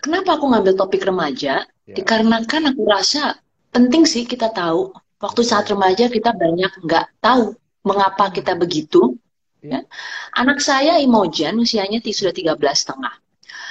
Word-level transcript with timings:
kenapa 0.00 0.36
aku 0.36 0.50
ngambil 0.50 0.74
topik 0.76 1.04
remaja? 1.04 1.64
Ya. 1.84 1.94
Dikarenakan 1.96 2.74
aku 2.74 2.82
rasa 2.84 3.38
penting 3.70 4.04
sih 4.04 4.26
kita 4.26 4.50
tahu. 4.50 4.90
Waktu 5.20 5.40
saat 5.44 5.68
remaja 5.68 6.08
kita 6.08 6.32
banyak 6.32 6.80
nggak 6.84 7.06
tahu 7.20 7.54
mengapa 7.84 8.32
kita 8.32 8.56
begitu. 8.56 9.16
Iya. 9.60 9.84
Ya. 9.84 9.90
Anak 10.36 10.64
saya 10.64 10.96
Imogen 10.98 11.60
usianya 11.60 12.00
sudah 12.00 12.32
13 12.32 12.56
setengah. 12.56 13.14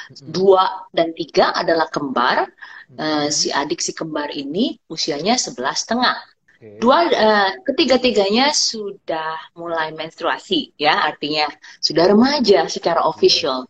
Mm-mm. 0.10 0.30
Dua 0.34 0.90
dan 0.94 1.14
tiga 1.14 1.54
adalah 1.54 1.90
kembar. 1.90 2.50
Eh, 2.90 3.30
si 3.30 3.54
adik 3.54 3.86
si 3.86 3.94
kembar 3.94 4.34
ini 4.34 4.74
usianya 4.90 5.38
11 5.38 5.86
setengah. 5.86 6.18
Oke. 6.60 6.82
Dua, 6.82 7.08
eh, 7.08 7.52
ketiga-tiganya 7.64 8.52
sudah 8.52 9.54
mulai 9.56 9.96
menstruasi, 9.96 10.76
ya, 10.76 11.08
artinya 11.08 11.48
sudah 11.80 12.10
remaja 12.10 12.66
secara 12.68 13.06
official. 13.06 13.70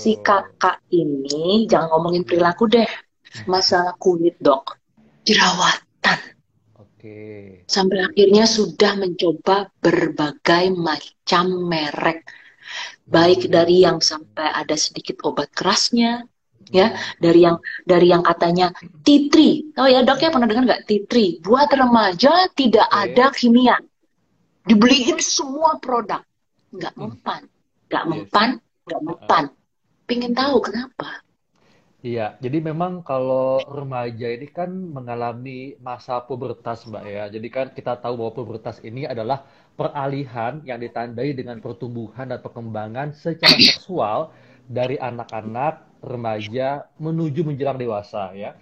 Si 0.00 0.12
kakak 0.26 0.76
ini, 1.02 1.64
jangan 1.70 1.88
ngomongin 1.92 2.24
perilaku 2.28 2.64
deh, 2.74 2.90
masalah 3.52 3.94
kulit 4.04 4.36
dok, 4.46 4.64
jerawatan. 5.26 6.18
Oke. 6.82 7.16
Sampai 7.66 7.98
akhirnya 8.08 8.44
sudah 8.46 8.92
mencoba 9.02 9.56
berbagai 9.84 10.64
macam 10.76 11.44
merek, 11.70 12.20
baik 13.06 13.40
dari 13.48 13.76
yang 13.86 13.98
sampai 14.10 14.46
ada 14.60 14.76
sedikit 14.76 15.16
obat 15.28 15.48
kerasnya, 15.58 16.26
ya, 16.70 16.92
dari 17.24 17.40
yang 17.46 17.56
dari 17.86 18.06
yang 18.12 18.22
katanya 18.22 18.66
tea 19.04 19.30
tree. 19.32 19.72
Oh 19.80 19.88
ya 19.88 20.04
dok 20.06 20.18
ya 20.22 20.28
pernah 20.34 20.46
dengar 20.50 20.64
nggak 20.68 20.84
tea 20.88 21.02
tree? 21.10 21.30
Buat 21.42 21.70
remaja 21.72 22.32
tidak 22.54 22.86
Oke. 22.86 23.00
ada 23.02 23.24
kimia. 23.32 23.76
Dibeliin 24.66 25.18
semua 25.22 25.78
produk, 25.78 26.22
nggak 26.74 26.94
Hmm. 26.94 27.00
mempan, 27.00 27.42
nggak 27.88 28.04
mempan, 28.10 28.48
nggak 28.86 29.02
mempan. 29.02 29.44
Pengen 30.06 30.32
tahu 30.38 30.62
kenapa? 30.62 31.26
Iya, 32.06 32.38
jadi 32.38 32.62
memang 32.62 33.02
kalau 33.02 33.58
remaja 33.66 34.30
ini 34.30 34.46
kan 34.46 34.70
mengalami 34.70 35.74
masa 35.82 36.22
pubertas, 36.22 36.86
Mbak 36.86 37.04
ya. 37.10 37.24
Jadi 37.26 37.48
kan 37.50 37.66
kita 37.74 37.98
tahu 37.98 38.22
bahwa 38.22 38.32
pubertas 38.36 38.78
ini 38.86 39.02
adalah 39.02 39.42
peralihan 39.74 40.62
yang 40.62 40.78
ditandai 40.78 41.34
dengan 41.34 41.58
pertumbuhan 41.58 42.30
dan 42.30 42.38
perkembangan 42.38 43.10
secara 43.10 43.58
seksual 43.74 44.30
dari 44.70 44.94
anak-anak 45.02 45.98
remaja 46.06 46.86
menuju 47.02 47.42
menjelang 47.42 47.74
dewasa 47.74 48.30
ya. 48.38 48.54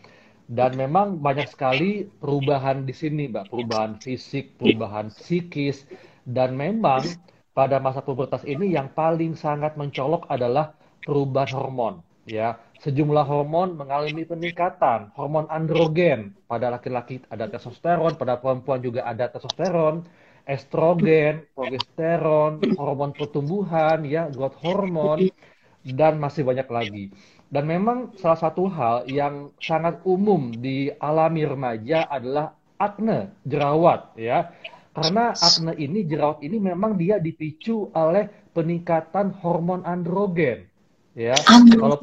Dan 0.48 0.80
memang 0.80 1.20
banyak 1.20 1.44
sekali 1.44 2.08
perubahan 2.08 2.88
di 2.88 2.96
sini, 2.96 3.28
Mbak. 3.28 3.52
Perubahan 3.52 3.92
fisik, 4.00 4.56
perubahan 4.56 5.12
psikis, 5.12 5.84
dan 6.24 6.56
memang 6.56 7.05
pada 7.52 7.77
masa 7.77 8.00
pubertas 8.00 8.40
ini 8.48 8.72
yang 8.72 8.88
paling 8.96 9.36
sangat 9.36 9.77
mencolok 9.77 10.24
adalah 10.33 10.72
perubahan 11.05 11.52
hormon 11.55 11.94
ya. 12.28 12.56
Sejumlah 12.80 13.24
hormon 13.24 13.80
mengalami 13.80 14.28
peningkatan, 14.28 15.08
hormon 15.16 15.48
androgen. 15.48 16.36
Pada 16.44 16.69
laki-laki 16.69 17.24
ada 17.33 17.48
testosteron, 17.48 18.12
pada 18.20 18.36
perempuan 18.36 18.84
juga 18.84 19.08
ada 19.08 19.33
testosteron, 19.33 20.05
estrogen, 20.44 21.48
progesteron, 21.56 22.61
hormon 22.77 23.16
pertumbuhan 23.16 24.05
ya, 24.05 24.28
growth 24.28 24.61
hormone 24.61 25.33
dan 25.80 26.20
masih 26.20 26.44
banyak 26.44 26.69
lagi. 26.69 27.05
Dan 27.48 27.64
memang 27.70 28.12
salah 28.20 28.41
satu 28.41 28.68
hal 28.68 29.08
yang 29.08 29.55
sangat 29.62 30.05
umum 30.05 30.52
dialami 30.52 31.48
remaja 31.48 32.05
adalah 32.08 32.52
acne, 32.77 33.33
jerawat 33.48 34.12
ya. 34.20 34.52
Karena 34.92 35.33
acne 35.33 35.72
ini, 35.80 36.05
jerawat 36.05 36.44
ini 36.44 36.61
memang 36.61 37.00
dia 37.00 37.16
dipicu 37.16 37.89
oleh 37.96 38.28
peningkatan 38.52 39.41
hormon 39.41 39.83
androgen 39.89 40.73
ya. 41.14 41.34
Kalau 41.46 41.98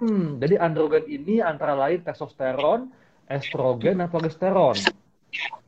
hmm, 0.00 0.40
jadi 0.40 0.58
androgen 0.60 1.04
ini 1.06 1.38
antara 1.44 1.76
lain 1.76 2.02
testosteron, 2.02 2.90
estrogen 3.30 4.00
dan 4.00 4.08
progesteron. 4.10 4.76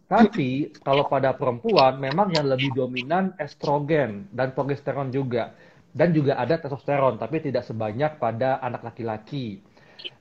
Tapi 0.07 0.71
kalau 0.87 1.11
pada 1.11 1.35
perempuan 1.35 1.99
memang 1.99 2.31
yang 2.31 2.47
lebih 2.47 2.71
dominan 2.75 3.35
estrogen 3.43 4.31
dan 4.31 4.55
progesteron 4.55 5.11
juga. 5.11 5.55
Dan 5.97 6.13
juga 6.13 6.37
ada 6.37 6.61
testosteron, 6.61 7.17
tapi 7.17 7.41
tidak 7.41 7.65
sebanyak 7.65 8.21
pada 8.21 8.61
anak 8.61 8.85
laki-laki. 8.85 9.65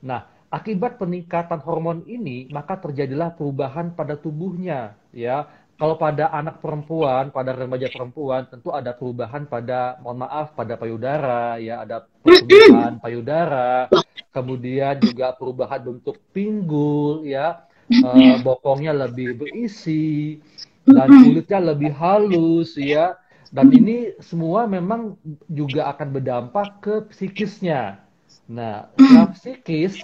Nah, 0.07 0.23
akibat 0.47 0.95
peningkatan 0.95 1.59
hormon 1.59 2.07
ini, 2.07 2.47
maka 2.47 2.79
terjadilah 2.79 3.35
perubahan 3.35 3.91
pada 3.91 4.15
tubuhnya, 4.15 4.95
ya. 5.11 5.64
Kalau 5.75 5.99
pada 5.99 6.31
anak 6.31 6.63
perempuan, 6.63 7.35
pada 7.35 7.51
remaja 7.51 7.91
perempuan, 7.91 8.47
tentu 8.47 8.71
ada 8.71 8.95
perubahan 8.95 9.43
pada, 9.43 9.99
mohon 9.99 10.23
maaf, 10.23 10.55
pada 10.55 10.79
payudara, 10.79 11.59
ya, 11.59 11.83
ada 11.83 12.07
pertumbuhan 12.23 12.95
payudara, 13.03 13.91
kemudian 14.31 14.95
juga 15.03 15.35
perubahan 15.35 15.83
bentuk 15.83 16.15
pinggul, 16.31 17.27
ya, 17.27 17.67
eh, 17.91 18.39
bokongnya 18.39 18.95
lebih 18.95 19.35
berisi, 19.35 20.39
dan 20.87 21.11
kulitnya 21.27 21.59
lebih 21.75 21.91
halus, 21.91 22.79
ya. 22.79 23.19
Dan 23.51 23.71
ini 23.71 24.15
semua 24.23 24.67
memang 24.67 25.19
juga 25.51 25.91
akan 25.91 26.07
berdampak 26.11 26.67
ke 26.79 26.95
psikisnya. 27.11 28.03
Nah, 28.47 28.91
psikis, 29.35 29.99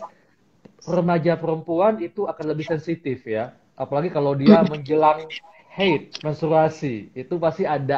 remaja 0.87 1.37
perempuan 1.37 1.99
itu 2.01 2.25
akan 2.25 2.45
lebih 2.47 2.65
sensitif 2.69 3.21
ya. 3.27 3.53
Apalagi 3.77 4.09
kalau 4.13 4.37
dia 4.37 4.61
menjelang 4.65 5.25
haid, 5.71 6.19
menstruasi, 6.19 7.09
itu 7.15 7.33
pasti 7.39 7.63
ada 7.63 7.97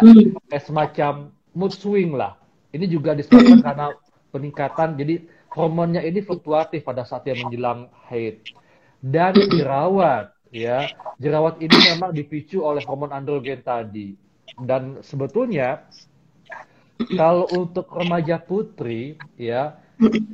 kayak 0.49 0.63
semacam 0.63 1.33
mood 1.57 1.73
swing 1.73 2.13
lah. 2.13 2.37
Ini 2.73 2.85
juga 2.85 3.17
disebabkan 3.17 3.61
karena 3.65 3.87
peningkatan, 4.29 4.97
jadi 4.97 5.25
hormonnya 5.53 6.01
ini 6.05 6.21
fluktuatif 6.21 6.85
pada 6.85 7.05
saat 7.05 7.25
dia 7.25 7.37
menjelang 7.37 7.89
haid. 8.09 8.45
Dan 9.01 9.35
jerawat, 9.35 10.33
ya, 10.53 10.89
jerawat 11.17 11.61
ini 11.61 11.75
memang 11.93 12.13
dipicu 12.13 12.61
oleh 12.61 12.81
hormon 12.85 13.13
androgen 13.13 13.61
tadi. 13.61 14.17
Dan 14.57 15.01
sebetulnya 15.01 15.85
kalau 17.17 17.49
untuk 17.57 17.89
remaja 17.89 18.37
putri, 18.37 19.17
ya, 19.37 19.81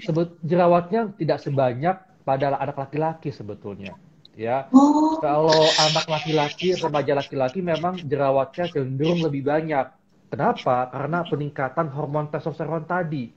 sebet 0.03 0.35
jerawatnya 0.43 1.11
tidak 1.15 1.39
sebanyak 1.39 1.95
pada 2.27 2.55
anak 2.59 2.77
laki-laki 2.77 3.31
sebetulnya. 3.31 3.95
Ya, 4.39 4.71
Oh, 4.71 5.19
kalau 5.19 5.67
anak 5.75 6.07
laki-laki, 6.07 6.71
remaja 6.79 7.11
laki-laki 7.11 7.59
memang 7.59 7.99
jerawatnya 7.99 8.71
cenderung 8.71 9.19
lebih 9.19 9.43
banyak. 9.43 9.91
Kenapa? 10.31 10.87
Karena 10.95 11.27
peningkatan 11.27 11.91
hormon 11.91 12.31
testosteron 12.31 12.87
tadi. 12.87 13.27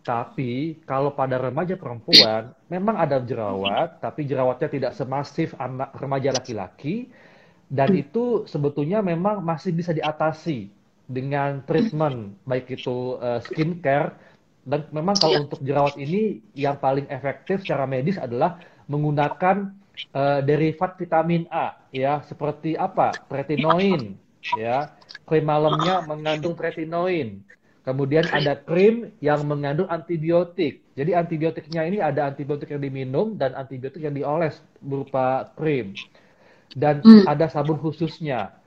Tapi 0.00 0.80
kalau 0.88 1.12
pada 1.12 1.36
remaja 1.36 1.76
perempuan, 1.76 2.48
memang 2.72 2.96
ada 2.96 3.20
jerawat, 3.20 4.00
tapi 4.00 4.24
jerawatnya 4.24 4.72
tidak 4.72 4.92
semasif 4.96 5.52
anak 5.60 5.92
remaja 6.00 6.32
laki-laki, 6.32 7.12
dan 7.68 7.92
itu 7.92 8.48
sebetulnya 8.48 9.04
memang 9.04 9.44
masih 9.44 9.76
bisa 9.76 9.92
diatasi 9.92 10.72
dengan 11.04 11.60
treatment, 11.68 12.40
baik 12.48 12.72
itu 12.72 13.20
eh, 13.20 13.42
skincare, 13.44 14.16
dan 14.64 14.88
memang 14.96 15.18
kalau 15.18 15.44
untuk 15.44 15.60
jerawat 15.60 15.98
ini 16.00 16.40
yang 16.56 16.80
paling 16.80 17.04
efektif 17.12 17.66
secara 17.66 17.84
medis 17.84 18.16
adalah 18.16 18.62
menggunakan 18.86 19.85
eh, 20.12 20.40
derivat 20.44 20.96
vitamin 21.00 21.48
A, 21.48 21.76
ya, 21.90 22.20
seperti 22.24 22.76
apa? 22.76 23.12
Tretinoin, 23.28 24.14
ya. 24.52 24.92
Krim 25.26 25.42
malamnya 25.42 26.04
mengandung 26.06 26.54
tretinoin. 26.54 27.42
Kemudian 27.82 28.26
ada 28.30 28.58
krim 28.58 29.14
yang 29.22 29.46
mengandung 29.46 29.86
antibiotik. 29.86 30.82
Jadi 30.98 31.14
antibiotiknya 31.14 31.86
ini 31.86 32.02
ada 32.02 32.26
antibiotik 32.26 32.74
yang 32.74 32.82
diminum 32.82 33.38
dan 33.38 33.54
antibiotik 33.54 34.02
yang 34.02 34.14
dioles 34.14 34.58
berupa 34.82 35.50
krim. 35.54 35.94
Dan 36.74 37.00
Hmm. 37.02 37.24
ada 37.26 37.46
sabun 37.46 37.78
khususnya. 37.78 38.58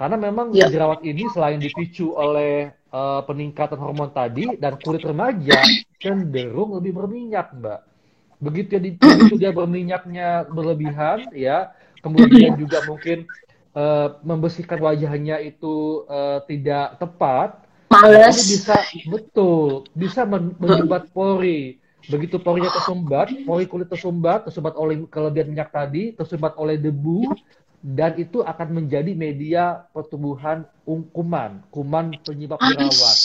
Karena 0.00 0.16
memang 0.16 0.56
Ya. 0.56 0.66
jerawat 0.72 1.04
ini 1.04 1.28
selain 1.28 1.60
dipicu 1.60 2.16
oleh 2.16 2.72
eh, 2.92 3.20
peningkatan 3.24 3.80
hormon 3.80 4.12
tadi 4.12 4.60
dan 4.60 4.76
kulit 4.76 5.00
remaja 5.00 5.64
cenderung 5.96 6.76
lebih 6.76 6.92
berminyak, 6.92 7.48
Mbak. 7.56 7.80
Begitu 8.42 8.68
dia, 8.74 8.82
di- 8.82 8.98
begitu 8.98 9.34
dia 9.42 9.50
berminyaknya 9.54 10.50
berlebihan, 10.50 11.30
ya, 11.30 11.70
kemudian 12.02 12.58
juga 12.62 12.82
mungkin 12.82 13.30
eh, 13.72 14.08
membersihkan 14.26 14.78
wajahnya 14.82 15.38
itu 15.40 16.04
eh, 16.10 16.38
tidak 16.50 16.98
tepat, 16.98 17.48
ini 18.10 18.26
males. 18.26 18.38
bisa 18.42 18.76
betul, 19.06 19.86
bisa 19.94 20.26
men- 20.26 20.56
menyumbat 20.58 21.08
pori. 21.14 21.78
Begitu 22.10 22.42
porinya 22.42 22.70
tersumbat, 22.74 23.30
pori 23.46 23.64
kulit 23.70 23.86
tersumbat, 23.86 24.50
tersumbat 24.50 24.74
oleh 24.74 25.06
kelebihan 25.06 25.48
minyak 25.54 25.70
tadi, 25.70 26.10
tersumbat 26.18 26.58
oleh 26.58 26.74
debu, 26.74 27.38
dan 27.82 28.14
itu 28.14 28.46
akan 28.46 28.68
menjadi 28.78 29.10
media 29.18 29.90
pertumbuhan 29.90 30.62
kuman, 30.86 31.66
kuman 31.74 32.14
penyebab 32.22 32.62
I 32.62 32.70
jerawat. 32.78 33.18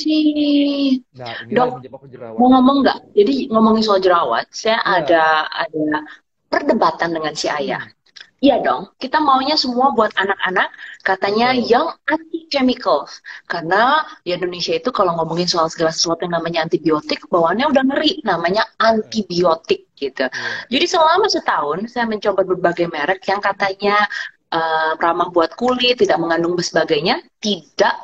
Nah, 1.13 1.33
Dok, 1.45 1.69
menyebabkan 1.77 2.09
mau 2.09 2.09
jerawat. 2.09 2.49
ngomong 2.49 2.77
nggak? 2.81 2.99
Jadi 3.13 3.33
ngomongin 3.53 3.83
soal 3.85 4.01
jerawat, 4.01 4.49
saya 4.49 4.81
Ya, 4.81 5.05
ada 5.05 5.23
ada 5.45 6.01
perdebatan 6.49 7.13
dengan 7.13 7.37
si 7.37 7.45
ayah. 7.53 7.85
hmm, 7.85 7.93
Iya 8.37 8.61
dong, 8.61 8.93
kita 9.01 9.17
maunya 9.17 9.57
semua 9.57 9.97
buat 9.97 10.13
anak-anak, 10.13 10.69
katanya 11.01 11.57
yang 11.57 11.89
anti 12.05 12.45
chemicals. 12.53 13.17
Karena 13.49 14.05
di 14.21 14.29
Indonesia 14.37 14.77
itu 14.77 14.93
kalau 14.93 15.17
ngomongin 15.17 15.49
soal 15.49 15.73
segala 15.73 15.89
sesuatu 15.89 16.21
yang 16.21 16.37
namanya 16.37 16.61
antibiotik, 16.61 17.25
bawaannya 17.33 17.65
udah 17.65 17.83
ngeri, 17.89 18.21
namanya 18.21 18.61
antibiotik 18.77 19.89
gitu. 19.97 20.29
Yeah. 20.29 20.57
Jadi 20.69 20.85
selama 20.85 21.25
setahun 21.33 21.89
saya 21.89 22.05
mencoba 22.05 22.45
berbagai 22.45 22.85
merek 22.93 23.25
yang 23.25 23.41
katanya 23.41 24.05
uh, 24.51 24.91
ramah 24.99 25.29
buat 25.31 25.55
kulit, 25.55 25.99
tidak 25.99 26.19
mengandung 26.19 26.57
sebagainya, 26.59 27.23
tidak 27.39 27.95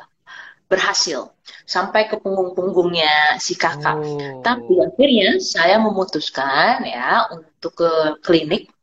berhasil 0.64 1.30
sampai 1.64 2.08
ke 2.08 2.16
punggung-punggungnya 2.20 3.36
si 3.40 3.54
kakak. 3.56 3.96
Oh. 4.00 4.40
Tapi 4.40 4.72
akhirnya 4.80 5.40
saya 5.40 5.76
memutuskan 5.80 6.84
ya 6.88 7.28
untuk 7.32 7.72
ke 7.76 7.90
klinik 8.24 8.74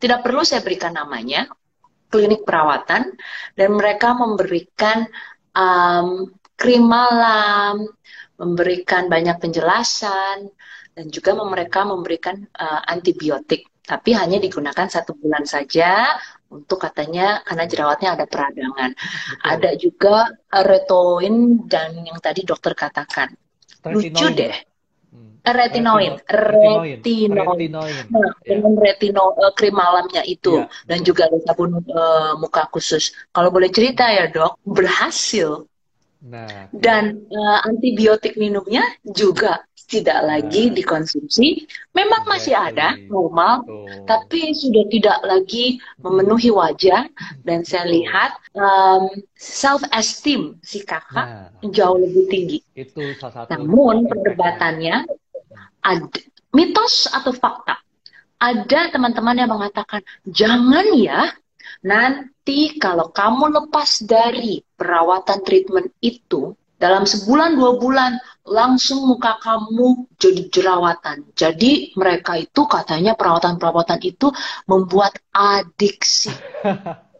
tidak 0.00 0.24
perlu 0.24 0.40
saya 0.40 0.64
berikan 0.64 0.96
namanya, 0.96 1.44
klinik 2.08 2.48
perawatan, 2.48 3.12
dan 3.52 3.68
mereka 3.76 4.16
memberikan 4.16 5.04
um, 5.52 6.32
krim 6.56 6.88
malam, 6.88 7.84
memberikan 8.40 9.12
banyak 9.12 9.36
penjelasan, 9.36 10.48
dan 10.96 11.06
juga 11.12 11.36
mereka 11.36 11.84
memberikan 11.84 12.40
uh, 12.56 12.80
antibiotik. 12.88 13.68
Tapi 13.84 14.16
hanya 14.16 14.40
digunakan 14.40 14.88
satu 14.88 15.12
bulan 15.20 15.44
saja 15.44 16.16
untuk 16.50 16.82
katanya 16.82 17.40
karena 17.46 17.64
jerawatnya 17.70 18.18
ada 18.18 18.26
peradangan. 18.26 18.90
Betul. 18.92 19.46
Ada 19.46 19.70
juga 19.78 20.16
retoin 20.50 21.64
dan 21.70 21.94
yang 22.02 22.18
tadi 22.18 22.42
dokter 22.42 22.74
katakan. 22.74 23.32
Lucu 23.86 24.28
deh 24.34 24.70
retinoin, 25.40 26.20
retinoin, 26.28 27.00
retinoin. 27.00 28.04
Nah, 28.12 28.20
yeah. 28.20 28.32
dengan 28.44 28.76
retino 28.76 29.32
uh, 29.40 29.52
krim 29.56 29.72
malamnya 29.72 30.20
itu 30.28 30.60
yeah. 30.60 30.68
dan 30.84 31.00
juga 31.00 31.32
ada 31.32 31.38
sabun 31.48 31.80
uh, 31.80 32.36
muka 32.36 32.68
khusus. 32.68 33.16
Kalau 33.32 33.48
boleh 33.48 33.72
cerita 33.72 34.08
ya 34.12 34.28
dok, 34.28 34.60
berhasil. 34.68 35.64
Nah, 36.20 36.68
dan 36.76 37.24
uh, 37.32 37.64
antibiotik 37.64 38.36
minumnya 38.36 38.84
juga 39.08 39.64
tidak 39.90 40.22
lagi 40.22 40.70
nah, 40.70 40.74
dikonsumsi. 40.78 41.66
Memang 41.90 42.22
masih 42.30 42.54
ada 42.54 42.94
normal, 43.10 43.66
oh. 43.66 44.06
tapi 44.06 44.54
sudah 44.54 44.86
tidak 44.86 45.18
lagi 45.26 45.82
memenuhi 45.98 46.54
wajah. 46.54 47.10
Dan 47.42 47.66
saya 47.66 47.90
lihat 47.90 48.38
um, 48.54 49.10
self 49.34 49.82
esteem 49.90 50.54
si 50.62 50.86
kakak 50.86 51.50
nah, 51.50 51.68
jauh 51.74 51.98
lebih 51.98 52.24
tinggi. 52.30 52.58
Itu 52.78 53.18
salah 53.18 53.44
satu. 53.44 53.58
Namun 53.58 54.06
perdebatannya 54.06 55.10
ada 55.82 56.20
mitos 56.54 57.10
atau 57.10 57.34
fakta. 57.34 57.82
Ada 58.40 58.96
teman-teman 58.96 59.36
yang 59.36 59.52
mengatakan, 59.52 60.00
jangan 60.24 60.96
ya, 60.96 61.28
nanti 61.84 62.80
kalau 62.80 63.12
kamu 63.12 63.52
lepas 63.52 64.00
dari 64.00 64.64
perawatan 64.80 65.44
treatment 65.44 65.92
itu, 66.00 66.56
dalam 66.80 67.04
sebulan 67.04 67.60
dua 67.60 67.76
bulan 67.76 68.16
langsung 68.46 69.06
muka 69.06 69.36
kamu 69.42 70.08
jadi 70.16 70.42
jerawatan. 70.48 71.28
Jadi 71.36 71.92
mereka 71.94 72.40
itu 72.40 72.64
katanya 72.66 73.14
perawatan-perawatan 73.14 74.00
itu 74.04 74.32
membuat 74.66 75.18
adiksi. 75.32 76.32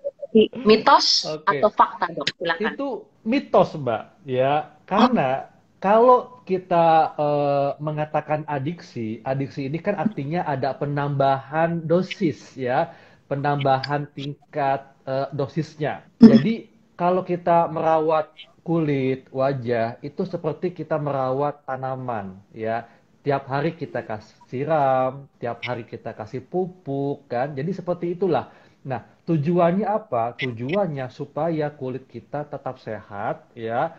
mitos 0.63 1.27
okay. 1.27 1.59
atau 1.59 1.71
fakta 1.75 2.07
dok? 2.15 2.29
Silakan. 2.39 2.73
Itu 2.75 2.89
mitos 3.27 3.75
mbak, 3.75 4.03
ya 4.25 4.79
karena 4.87 5.51
kalau 5.81 6.45
kita 6.45 7.17
uh, 7.17 7.71
mengatakan 7.81 8.45
adiksi, 8.47 9.25
adiksi 9.25 9.67
ini 9.67 9.81
kan 9.81 9.97
artinya 9.97 10.45
ada 10.45 10.77
penambahan 10.77 11.83
dosis 11.89 12.55
ya, 12.55 12.93
penambahan 13.27 14.07
tingkat 14.13 14.87
uh, 15.09 15.27
dosisnya. 15.33 16.05
Jadi 16.21 16.69
kalau 17.01 17.25
kita 17.25 17.65
merawat 17.73 18.29
kulit, 18.63 19.29
wajah 19.33 19.99
itu 20.05 20.23
seperti 20.25 20.73
kita 20.73 20.97
merawat 21.01 21.65
tanaman 21.65 22.39
ya. 22.55 22.87
Tiap 23.21 23.53
hari 23.53 23.77
kita 23.77 24.01
kasih 24.01 24.37
siram, 24.49 25.29
tiap 25.37 25.61
hari 25.61 25.85
kita 25.85 26.17
kasih 26.17 26.41
pupuk 26.41 27.29
kan. 27.29 27.53
Jadi 27.53 27.77
seperti 27.77 28.17
itulah. 28.17 28.49
Nah, 28.81 29.05
tujuannya 29.29 29.85
apa? 29.85 30.41
Tujuannya 30.41 31.05
supaya 31.13 31.69
kulit 31.69 32.09
kita 32.09 32.49
tetap 32.49 32.81
sehat 32.81 33.45
ya 33.53 33.93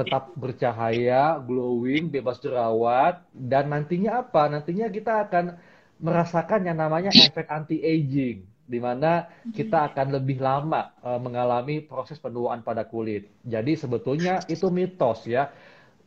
tetap 0.00 0.32
bercahaya, 0.32 1.36
glowing, 1.44 2.08
bebas 2.08 2.40
jerawat, 2.40 3.20
dan 3.36 3.68
nantinya 3.68 4.24
apa? 4.24 4.48
Nantinya 4.48 4.88
kita 4.88 5.28
akan 5.28 5.60
merasakan 6.00 6.64
yang 6.64 6.80
namanya 6.80 7.12
efek 7.12 7.44
anti-aging, 7.52 8.40
di 8.40 8.49
mana 8.78 9.26
kita 9.50 9.90
akan 9.90 10.20
lebih 10.20 10.38
lama 10.38 10.94
uh, 11.02 11.18
mengalami 11.18 11.82
proses 11.82 12.20
penuaan 12.22 12.62
pada 12.62 12.86
kulit. 12.86 13.26
Jadi 13.42 13.74
sebetulnya 13.74 14.44
itu 14.46 14.70
mitos 14.70 15.26
ya. 15.26 15.50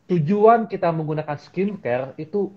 Tujuan 0.04 0.68
kita 0.68 0.92
menggunakan 0.92 1.39
skincare 1.39 2.15
itu 2.19 2.51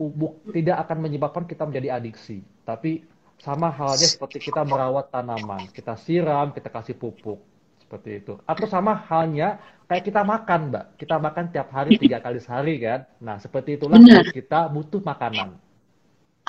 tidak 0.50 0.86
akan 0.86 0.98
menyebabkan 0.98 1.46
kita 1.46 1.62
menjadi 1.62 1.94
adiksi, 1.94 2.42
tapi 2.66 3.06
sama 3.38 3.70
halnya 3.70 4.10
seperti 4.10 4.50
kita 4.50 4.66
merawat 4.66 5.14
tanaman, 5.14 5.70
kita 5.70 5.94
siram, 5.94 6.50
kita 6.50 6.66
kasih 6.74 6.98
pupuk 6.98 7.38
seperti 7.86 8.18
itu. 8.18 8.34
Atau 8.50 8.66
sama 8.66 8.98
halnya 9.06 9.62
kayak 9.86 10.04
kita 10.10 10.26
makan, 10.26 10.74
Mbak. 10.74 10.84
Kita 10.98 11.16
makan 11.22 11.44
tiap 11.54 11.68
hari 11.70 11.94
tiga 11.94 12.18
kali 12.18 12.42
sehari 12.42 12.82
kan. 12.82 13.06
Nah, 13.22 13.38
seperti 13.38 13.78
itulah 13.78 14.02
kita 14.34 14.66
butuh 14.66 14.98
makanan. 14.98 15.54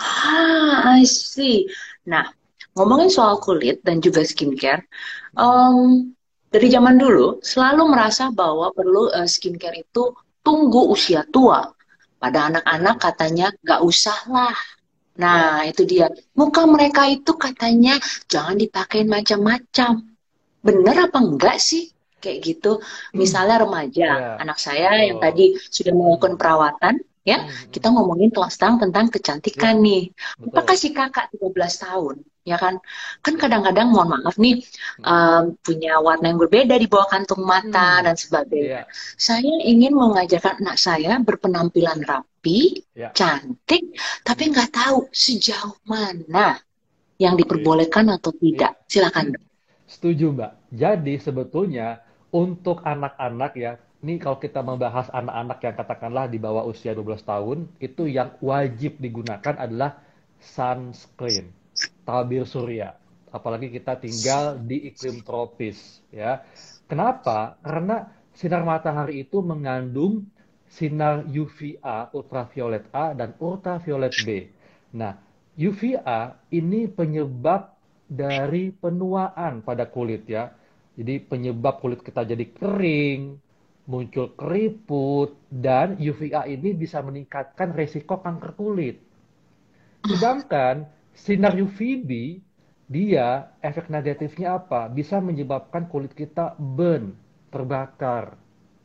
Ah, 0.01 0.97
I 0.97 1.05
see. 1.05 1.69
Nah, 2.09 2.33
ngomongin 2.77 3.09
soal 3.09 3.41
kulit 3.41 3.81
dan 3.81 3.97
juga 3.97 4.21
skincare, 4.21 4.85
um, 5.33 6.13
dari 6.53 6.69
zaman 6.69 7.01
dulu 7.01 7.41
selalu 7.41 7.89
merasa 7.89 8.29
bahwa 8.29 8.69
perlu 8.71 9.09
uh, 9.09 9.25
skincare 9.25 9.81
itu 9.81 10.13
tunggu 10.45 10.93
usia 10.93 11.25
tua. 11.33 11.65
Pada 12.17 12.49
anak-anak 12.53 12.95
katanya 13.01 13.49
nggak 13.65 13.81
usah 13.81 14.17
lah. 14.29 14.57
Nah, 15.17 15.65
itu 15.65 15.85
dia. 15.85 16.09
Muka 16.37 16.65
mereka 16.69 17.09
itu 17.09 17.33
katanya 17.37 17.97
jangan 18.29 18.57
dipakai 18.57 19.05
macam-macam 19.05 20.05
bener 20.67 20.95
apa 21.07 21.17
enggak 21.23 21.57
sih 21.63 21.87
kayak 22.19 22.43
gitu 22.43 22.81
misalnya 23.15 23.63
remaja 23.63 24.09
yeah. 24.35 24.41
anak 24.43 24.59
saya 24.59 24.89
oh. 24.91 24.99
yang 24.99 25.19
tadi 25.23 25.55
sudah 25.69 25.93
melakukan 25.95 26.33
perawatan 26.35 26.93
ya 27.27 27.43
hmm. 27.43 27.75
kita 27.75 27.91
ngomongin 27.91 28.31
tentang 28.31 28.79
tentang 28.79 29.11
kecantikan 29.11 29.83
yeah. 29.83 29.85
nih 29.85 30.03
Betul. 30.39 30.47
apakah 30.55 30.75
si 30.79 30.89
kakak 30.95 31.27
13 31.35 31.83
tahun 31.83 32.15
ya 32.47 32.55
kan 32.55 32.79
kan 33.19 33.35
kadang-kadang 33.35 33.91
mohon 33.91 34.15
maaf 34.15 34.39
nih 34.39 34.63
um, 35.03 35.59
punya 35.59 35.99
warna 35.99 36.31
yang 36.31 36.39
berbeda 36.39 36.79
di 36.79 36.87
bawah 36.87 37.11
kantung 37.11 37.43
mata 37.43 37.99
hmm. 37.99 38.03
dan 38.07 38.15
sebagainya 38.15 38.81
yeah. 38.81 38.85
saya 39.19 39.53
ingin 39.67 39.91
mengajarkan 39.91 40.63
anak 40.63 40.79
saya 40.79 41.19
berpenampilan 41.19 41.99
rapi 42.07 42.87
yeah. 42.95 43.11
cantik 43.11 43.83
tapi 44.23 44.47
nggak 44.47 44.71
tahu 44.71 45.11
sejauh 45.11 45.75
mana 45.83 46.63
yang 47.19 47.35
diperbolehkan 47.35 48.07
atau 48.07 48.31
tidak 48.31 48.79
yeah. 48.79 48.87
silakan 48.87 49.35
Setuju, 49.87 50.35
Mbak. 50.35 50.51
Jadi 50.75 51.15
sebetulnya 51.15 52.03
untuk 52.35 52.83
anak-anak 52.83 53.55
ya, 53.55 53.79
ini 54.05 54.21
kalau 54.21 54.37
kita 54.37 54.61
membahas 54.61 55.09
anak-anak 55.09 55.57
yang 55.65 55.75
katakanlah 55.75 56.25
di 56.29 56.37
bawah 56.37 56.69
usia 56.69 56.93
12 56.93 57.17
tahun, 57.25 57.57
itu 57.81 58.05
yang 58.05 58.37
wajib 58.45 59.01
digunakan 59.01 59.57
adalah 59.57 59.97
sunscreen, 60.37 61.49
tabir 62.05 62.45
surya. 62.45 62.93
Apalagi 63.33 63.73
kita 63.73 63.97
tinggal 63.97 64.61
di 64.61 64.87
iklim 64.93 65.25
tropis, 65.25 66.05
ya. 66.13 66.45
Kenapa? 66.85 67.57
Karena 67.65 68.07
sinar 68.37 68.61
matahari 68.63 69.25
itu 69.25 69.41
mengandung 69.41 70.29
sinar 70.69 71.25
UVA, 71.25 72.13
ultraviolet 72.13 72.85
A 72.93 73.17
dan 73.17 73.33
ultraviolet 73.41 74.13
B. 74.21 74.45
Nah, 74.93 75.17
UVA 75.57 76.37
ini 76.53 76.85
penyebab 76.85 77.73
dari 78.07 78.71
penuaan 78.71 79.65
pada 79.65 79.89
kulit 79.89 80.29
ya. 80.29 80.53
Jadi 80.95 81.17
penyebab 81.21 81.81
kulit 81.81 82.01
kita 82.05 82.23
jadi 82.23 82.45
kering, 82.45 83.37
muncul 83.87 84.35
keriput, 84.35 85.39
dan 85.47 85.95
UVA 85.95 86.43
ini 86.45 86.75
bisa 86.75 86.99
meningkatkan 86.99 87.71
resiko 87.71 88.19
kanker 88.19 88.53
kulit. 88.59 88.99
Sedangkan 90.03 90.85
sinar 91.15 91.55
UVB, 91.55 92.43
dia 92.87 93.51
efek 93.63 93.87
negatifnya 93.87 94.59
apa? 94.59 94.91
Bisa 94.91 95.19
menyebabkan 95.23 95.87
kulit 95.87 96.11
kita 96.13 96.55
burn, 96.59 97.15
terbakar. 97.49 98.35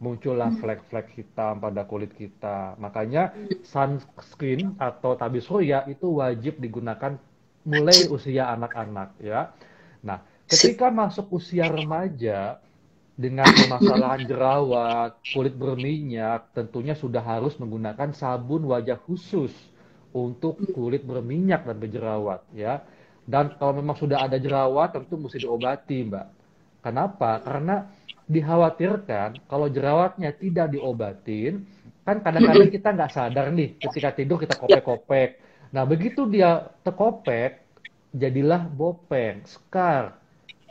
Muncullah 0.03 0.51
flek-flek 0.59 1.15
hitam 1.15 1.63
pada 1.63 1.87
kulit 1.87 2.11
kita. 2.19 2.75
Makanya 2.83 3.31
sunscreen 3.63 4.75
atau 4.83 5.15
tabir 5.15 5.39
surya 5.39 5.87
itu 5.87 6.19
wajib 6.19 6.59
digunakan 6.59 7.15
mulai 7.63 8.11
usia 8.11 8.51
anak-anak 8.51 9.15
ya. 9.23 9.55
Nah, 10.03 10.19
ketika 10.51 10.91
masuk 10.91 11.31
usia 11.39 11.71
remaja 11.71 12.59
dengan 13.13 13.45
permasalahan 13.45 14.25
jerawat, 14.25 15.21
kulit 15.21 15.53
berminyak, 15.53 16.53
tentunya 16.57 16.97
sudah 16.97 17.21
harus 17.21 17.55
menggunakan 17.61 18.11
sabun 18.17 18.65
wajah 18.69 18.97
khusus 19.05 19.53
untuk 20.17 20.61
kulit 20.73 21.05
berminyak 21.05 21.65
dan 21.69 21.77
berjerawat 21.77 22.41
ya. 22.57 22.81
Dan 23.23 23.55
kalau 23.61 23.79
memang 23.79 23.95
sudah 23.95 24.27
ada 24.27 24.41
jerawat, 24.41 24.97
tentu 24.97 25.15
mesti 25.21 25.45
diobati, 25.45 26.09
Mbak. 26.11 26.27
Kenapa? 26.83 27.39
Karena 27.47 27.87
dikhawatirkan 28.27 29.47
kalau 29.47 29.71
jerawatnya 29.71 30.35
tidak 30.35 30.75
diobatin, 30.75 31.63
kan 32.03 32.19
kadang-kadang 32.19 32.71
kita 32.73 32.89
nggak 32.91 33.13
sadar 33.15 33.55
nih, 33.55 33.79
ketika 33.79 34.11
tidur 34.11 34.43
kita 34.43 34.59
kopek-kopek. 34.59 35.39
Nah, 35.71 35.87
begitu 35.87 36.27
dia 36.27 36.67
terkopek, 36.83 37.63
jadilah 38.11 38.67
bopeng, 38.67 39.47
scar. 39.47 40.19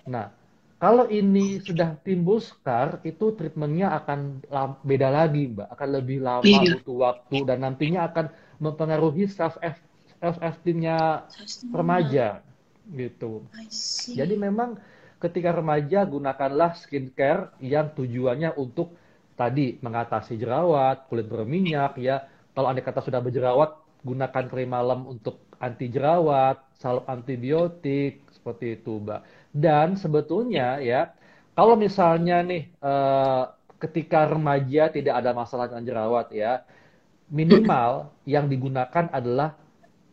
Nah, 0.03 0.40
kalau 0.81 1.05
ini 1.13 1.61
sudah 1.61 1.93
timbul 2.01 2.41
scar, 2.41 2.97
itu 3.05 3.38
treatmentnya 3.38 3.93
akan 4.01 4.41
beda 4.81 5.13
lagi, 5.13 5.53
Mbak. 5.53 5.67
Akan 5.77 5.89
lebih 5.93 6.25
lama, 6.25 6.41
iya. 6.41 6.81
butuh 6.81 6.97
waktu, 6.97 7.38
dan 7.45 7.61
nantinya 7.61 8.09
akan 8.09 8.33
mempengaruhi 8.57 9.29
self 9.29 9.61
esteemnya 10.41 11.29
remaja 11.69 12.41
gitu. 12.89 13.45
Jadi 14.09 14.33
memang 14.33 14.81
ketika 15.21 15.53
remaja 15.53 16.01
gunakanlah 16.01 16.73
skincare 16.73 17.53
yang 17.61 17.93
tujuannya 17.93 18.57
untuk 18.57 18.97
tadi 19.38 19.77
mengatasi 19.85 20.33
jerawat, 20.33 21.05
kulit 21.13 21.29
berminyak 21.29 21.93
ya. 22.01 22.25
Kalau 22.57 22.73
anda 22.73 22.81
kata 22.81 23.05
sudah 23.05 23.21
berjerawat, 23.21 24.01
gunakan 24.01 24.45
krim 24.50 24.73
malam 24.73 25.05
untuk 25.05 25.38
anti 25.61 25.87
jerawat, 25.87 26.57
salep 26.81 27.05
antibiotik 27.05 28.25
seperti 28.33 28.81
itu, 28.81 28.97
Mbak. 28.97 29.21
Dan 29.53 29.93
sebetulnya 29.95 30.81
ya, 30.81 31.13
kalau 31.53 31.77
misalnya 31.77 32.41
nih 32.41 32.67
eh, 32.67 33.43
ketika 33.77 34.29
remaja 34.29 34.89
tidak 34.89 35.21
ada 35.21 35.31
masalah 35.37 35.69
dengan 35.69 35.85
jerawat 35.85 36.33
ya, 36.33 36.65
minimal 37.29 38.09
yang 38.25 38.49
digunakan 38.49 39.07
adalah 39.13 39.55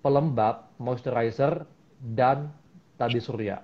pelembab, 0.05 0.71
moisturizer, 0.79 1.67
dan 1.99 2.53
tadi 2.95 3.19
surya. 3.19 3.59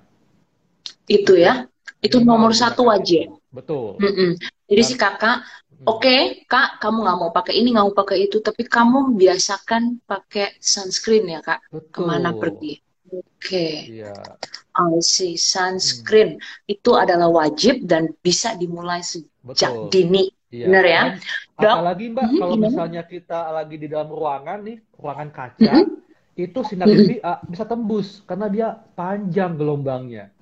Itu 1.07 1.39
ya, 1.39 1.69
itu 2.03 2.19
nomor 2.21 2.53
satu 2.53 2.91
aja. 2.91 3.31
Betul. 3.55 4.01
Mm 4.03 4.13
-mm. 4.13 4.31
Jadi 4.65 4.83
si 4.83 4.95
kakak, 4.97 5.45
oke 5.85 6.01
okay, 6.03 6.21
kak, 6.49 6.81
kamu 6.81 7.05
nggak 7.05 7.19
mau 7.21 7.31
pakai 7.31 7.55
ini, 7.61 7.69
nggak 7.73 7.87
mau 7.87 7.97
pakai 7.97 8.19
itu, 8.29 8.41
tapi 8.41 8.65
kamu 8.65 9.15
biasakan 9.17 10.01
pakai 10.05 10.57
sunscreen 10.59 11.29
ya 11.29 11.41
kak, 11.45 11.61
Betul. 11.69 11.91
ke 11.93 12.01
mana 12.03 12.31
pergi. 12.35 12.75
Oke. 13.15 13.23
Okay. 13.39 13.75
Iya. 14.03 14.15
I 14.75 14.99
see. 15.05 15.39
Sunscreen 15.39 16.41
hmm. 16.41 16.73
itu 16.73 16.91
adalah 16.99 17.31
wajib 17.31 17.87
dan 17.87 18.11
bisa 18.19 18.59
dimulai 18.59 19.07
sejak 19.07 19.71
Betul. 19.71 19.93
dini. 19.93 20.25
Iya. 20.55 20.67
Benar 20.71 20.85
ya? 20.87 21.03
Dok, 21.55 21.71
apalagi 21.71 22.05
Mbak, 22.11 22.25
mm-hmm, 22.27 22.41
kalau 22.43 22.57
misalnya 22.59 23.03
kita 23.07 23.41
lagi 23.55 23.77
di 23.79 23.87
dalam 23.87 24.11
ruangan 24.11 24.59
nih, 24.63 24.79
ruangan 24.99 25.31
kaca, 25.31 25.71
mm-hmm. 25.71 26.39
itu 26.39 26.59
sinar 26.67 26.87
UVA 26.91 27.23
mm-hmm. 27.23 27.47
bisa 27.51 27.65
tembus 27.67 28.09
karena 28.27 28.47
dia 28.51 28.69
panjang 28.99 29.55
gelombangnya. 29.55 30.34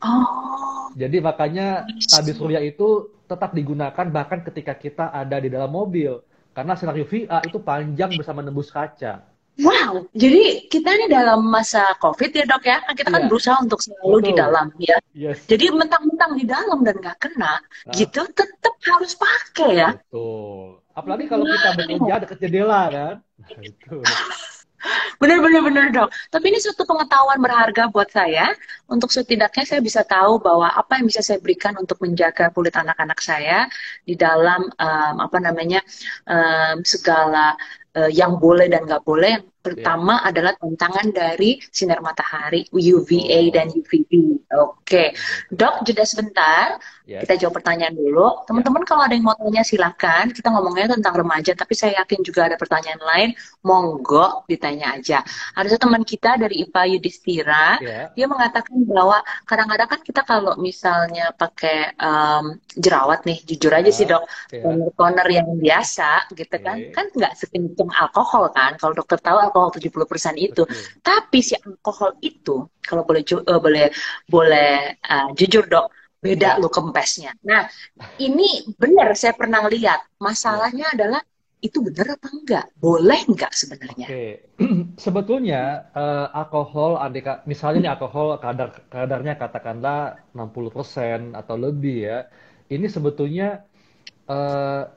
Oh. 0.00 0.88
Jadi 0.96 1.20
makanya 1.20 1.84
tabir 2.08 2.34
surya 2.34 2.60
itu 2.64 3.12
tetap 3.28 3.54
digunakan 3.54 4.06
bahkan 4.10 4.42
ketika 4.42 4.74
kita 4.74 5.04
ada 5.12 5.36
di 5.38 5.52
dalam 5.52 5.70
mobil. 5.70 6.18
Karena 6.50 6.74
sinar 6.74 6.98
UVA 6.98 7.46
itu 7.46 7.62
panjang 7.62 8.10
bisa 8.10 8.34
menembus 8.34 8.74
kaca. 8.74 9.22
Wow, 9.60 10.08
jadi 10.16 10.64
kita 10.72 10.88
ini 10.88 11.06
dalam 11.12 11.44
masa 11.44 11.92
COVID 12.00 12.32
ya 12.32 12.44
dok 12.48 12.64
ya, 12.64 12.80
kita 12.96 13.12
kan 13.12 13.26
yeah. 13.26 13.28
berusaha 13.28 13.56
untuk 13.60 13.82
selalu 13.84 14.16
Betul. 14.16 14.24
di 14.24 14.32
dalam 14.32 14.66
ya. 14.80 14.96
Yes. 15.12 15.44
Jadi 15.44 15.68
mentang-mentang 15.68 16.32
di 16.40 16.44
dalam 16.48 16.80
dan 16.80 16.96
nggak 16.96 17.18
kena, 17.20 17.60
nah. 17.60 17.92
gitu 17.92 18.24
tetap 18.32 18.74
harus 18.88 19.12
pakai 19.12 19.70
ya. 19.76 19.90
Betul. 20.00 20.80
Apalagi 20.96 21.24
kalau 21.28 21.44
kita 21.44 21.70
bekerja 21.76 22.14
dekat 22.24 22.38
jendela 22.40 22.82
kan. 22.88 23.14
Nah, 23.20 23.60
itu. 23.60 23.96
Benar-benar 25.20 25.60
benar 25.68 25.86
dok. 25.92 26.08
Tapi 26.32 26.48
ini 26.48 26.58
suatu 26.64 26.88
pengetahuan 26.88 27.36
berharga 27.44 27.92
buat 27.92 28.08
saya. 28.08 28.56
Untuk 28.88 29.12
setidaknya 29.12 29.68
saya 29.68 29.84
bisa 29.84 30.00
tahu 30.00 30.40
bahwa 30.40 30.72
apa 30.72 30.96
yang 30.96 31.12
bisa 31.12 31.20
saya 31.20 31.36
berikan 31.36 31.76
untuk 31.76 32.00
menjaga 32.00 32.48
kulit 32.56 32.72
anak-anak 32.72 33.20
saya 33.20 33.68
di 34.08 34.16
dalam 34.16 34.72
um, 34.80 35.14
apa 35.20 35.38
namanya 35.44 35.84
um, 36.24 36.80
segala 36.88 37.52
uh, 37.96 38.10
yang 38.10 38.38
boleh 38.38 38.66
dan 38.70 38.86
nggak 38.86 39.02
boleh. 39.02 39.40
Yang 39.40 39.48
pertama 39.60 40.24
yeah. 40.24 40.28
adalah 40.32 40.52
tantangan 40.56 41.12
dari 41.12 41.60
sinar 41.68 42.00
matahari 42.00 42.64
UVA 42.72 43.40
oh. 43.44 43.52
dan 43.52 43.68
UVB. 43.68 44.12
Oke, 44.50 44.72
okay. 44.82 45.08
dok 45.52 45.84
jeda 45.84 46.02
sebentar. 46.08 46.80
Yes. 47.04 47.26
Kita 47.26 47.46
jawab 47.46 47.60
pertanyaan 47.60 47.92
dulu. 47.92 48.46
Teman-teman 48.48 48.82
yeah. 48.82 48.88
kalau 48.88 49.02
ada 49.04 49.14
yang 49.14 49.26
mau 49.26 49.36
tanya 49.36 49.62
silahkan. 49.66 50.32
Kita 50.32 50.48
ngomongnya 50.48 50.96
tentang 50.96 51.14
remaja, 51.20 51.52
tapi 51.52 51.76
saya 51.76 52.00
yakin 52.02 52.24
juga 52.24 52.48
ada 52.48 52.56
pertanyaan 52.56 53.02
lain. 53.04 53.30
Monggo 53.60 54.48
ditanya 54.48 54.96
aja. 54.96 55.20
Ada 55.52 55.76
satu 55.76 55.90
teman 55.90 56.08
kita 56.08 56.40
dari 56.40 56.64
IPA 56.64 56.82
Yudhistira, 56.96 57.66
yeah. 57.84 58.08
dia 58.16 58.26
mengatakan 58.30 58.74
bahwa 58.88 59.20
kadang-kadang 59.44 59.88
kan 59.90 60.00
kita 60.00 60.22
kalau 60.24 60.56
misalnya 60.56 61.36
pakai 61.36 61.92
um, 62.00 62.56
jerawat 62.80 63.28
nih, 63.28 63.42
jujur 63.44 63.74
aja 63.74 63.90
yeah. 63.90 63.92
sih 63.92 64.06
dok, 64.08 64.24
yeah. 64.54 64.88
toner 64.96 65.28
yang 65.28 65.48
biasa 65.60 66.30
gitu 66.32 66.56
kan, 66.62 66.78
okay. 66.80 66.94
kan 66.96 67.06
nggak 67.12 67.32
sekencang 67.80 67.96
alkohol 67.96 68.44
kan. 68.52 68.76
Kalau 68.76 68.92
dokter 68.92 69.16
tahu 69.16 69.38
alkohol 69.40 69.72
70% 69.72 70.36
itu. 70.36 70.62
Okay. 70.68 71.00
Tapi 71.00 71.38
si 71.40 71.56
alkohol 71.56 72.12
itu 72.20 72.68
kalau 72.84 73.02
boleh 73.08 73.24
uh, 73.24 73.60
boleh 73.60 73.86
boleh 74.28 75.00
uh, 75.08 75.28
jujur 75.32 75.64
dok 75.64 75.88
beda 76.20 76.60
lo 76.60 76.68
kempesnya. 76.68 77.32
Nah, 77.48 77.64
ini 78.20 78.68
benar 78.76 79.16
saya 79.16 79.32
pernah 79.32 79.64
lihat. 79.64 80.04
Masalahnya 80.20 80.92
adalah 80.92 81.24
itu 81.60 81.80
benar 81.80 82.16
apa 82.16 82.28
enggak? 82.28 82.66
Boleh 82.76 83.20
enggak 83.24 83.52
sebenarnya? 83.56 84.08
Oke, 84.08 84.28
sebetulnya 85.04 85.88
uh, 85.92 86.28
alkohol, 86.32 87.00
adika, 87.00 87.40
misalnya 87.48 87.88
nih 87.88 87.92
alkohol 87.96 88.36
kadar 88.40 88.68
kadarnya 88.88 89.36
katakanlah 89.36 90.20
60% 90.36 91.36
atau 91.36 91.56
lebih 91.60 91.96
ya, 92.04 92.18
ini 92.72 92.88
sebetulnya 92.88 93.64
uh, 94.28 94.88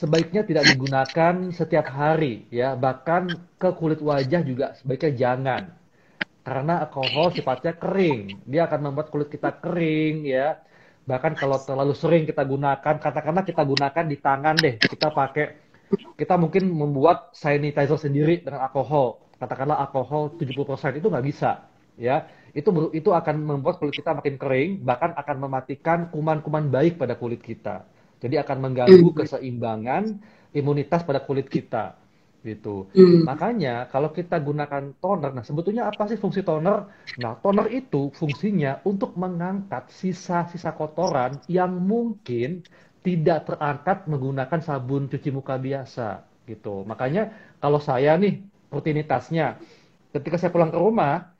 sebaiknya 0.00 0.42
tidak 0.48 0.64
digunakan 0.70 1.34
setiap 1.58 1.86
hari 2.00 2.48
ya, 2.60 2.68
bahkan 2.84 3.22
ke 3.60 3.68
kulit 3.80 4.00
wajah 4.10 4.40
juga 4.50 4.66
sebaiknya 4.78 5.12
jangan 5.22 5.62
karena 6.46 6.74
alkohol 6.84 7.26
sifatnya 7.36 7.72
kering. 7.76 8.20
Dia 8.48 8.66
akan 8.68 8.80
membuat 8.90 9.06
kulit 9.12 9.28
kita 9.28 9.50
kering 9.62 10.24
ya. 10.24 10.58
Bahkan 11.10 11.32
kalau 11.40 11.58
terlalu 11.68 11.94
sering 11.96 12.22
kita 12.28 12.42
gunakan, 12.52 12.94
katakanlah 13.00 13.44
kita 13.44 13.62
gunakan 13.64 14.04
di 14.12 14.16
tangan 14.20 14.56
deh, 14.64 14.74
kita 14.78 15.08
pakai 15.10 15.46
kita 16.20 16.34
mungkin 16.38 16.70
membuat 16.70 17.34
sanitizer 17.34 17.98
sendiri 17.98 18.34
dengan 18.44 18.60
alkohol. 18.66 19.08
Katakanlah 19.40 19.78
alkohol 19.84 20.36
70% 20.36 21.00
itu 21.00 21.06
nggak 21.12 21.26
bisa 21.26 21.50
ya. 21.96 22.28
Itu 22.56 22.70
itu 22.92 23.10
akan 23.14 23.36
membuat 23.50 23.78
kulit 23.80 23.94
kita 24.00 24.10
makin 24.18 24.36
kering, 24.40 24.70
bahkan 24.82 25.10
akan 25.16 25.36
mematikan 25.44 25.98
kuman-kuman 26.12 26.66
baik 26.72 26.98
pada 27.00 27.14
kulit 27.20 27.40
kita. 27.44 27.84
Jadi 28.20 28.36
akan 28.36 28.58
mengganggu 28.60 29.08
hmm. 29.10 29.16
keseimbangan 29.16 30.02
imunitas 30.52 31.02
pada 31.02 31.24
kulit 31.24 31.48
kita 31.48 31.96
gitu. 32.40 32.88
Hmm. 32.96 33.28
Makanya 33.28 33.88
kalau 33.92 34.12
kita 34.12 34.40
gunakan 34.40 34.96
toner, 34.96 35.30
nah 35.36 35.44
sebetulnya 35.44 35.92
apa 35.92 36.08
sih 36.08 36.16
fungsi 36.16 36.40
toner? 36.40 36.88
Nah, 37.20 37.36
toner 37.40 37.68
itu 37.68 38.08
fungsinya 38.16 38.80
untuk 38.88 39.16
mengangkat 39.16 39.92
sisa-sisa 39.92 40.72
kotoran 40.72 41.36
yang 41.52 41.76
mungkin 41.76 42.64
tidak 43.00 43.48
terangkat 43.48 44.04
menggunakan 44.08 44.60
sabun 44.60 45.08
cuci 45.08 45.28
muka 45.32 45.56
biasa 45.56 46.24
gitu. 46.48 46.84
Makanya 46.84 47.32
kalau 47.60 47.80
saya 47.80 48.16
nih 48.16 48.40
rutinitasnya 48.72 49.60
ketika 50.16 50.36
saya 50.40 50.50
pulang 50.52 50.72
ke 50.72 50.78
rumah, 50.80 51.32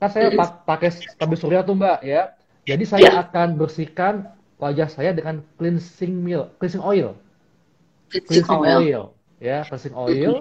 kan 0.00 0.08
saya 0.08 0.32
hmm. 0.32 0.64
pakai 0.64 0.90
tabir 1.16 1.38
surya 1.38 1.60
tuh 1.64 1.76
Mbak 1.76 2.00
ya. 2.04 2.32
Jadi 2.68 2.84
saya 2.84 3.08
ya. 3.08 3.24
akan 3.24 3.56
bersihkan 3.56 4.28
wajah 4.58 4.90
saya 4.90 5.14
dengan 5.14 5.40
cleansing 5.56 6.12
milk, 6.12 6.58
cleansing 6.58 6.82
oil. 6.82 7.14
Cleansing, 8.10 8.44
cleansing 8.44 8.60
oil. 8.60 8.78
oil. 8.82 9.02
Ya 9.38 9.62
cleansing 9.64 9.94
oil. 9.94 10.32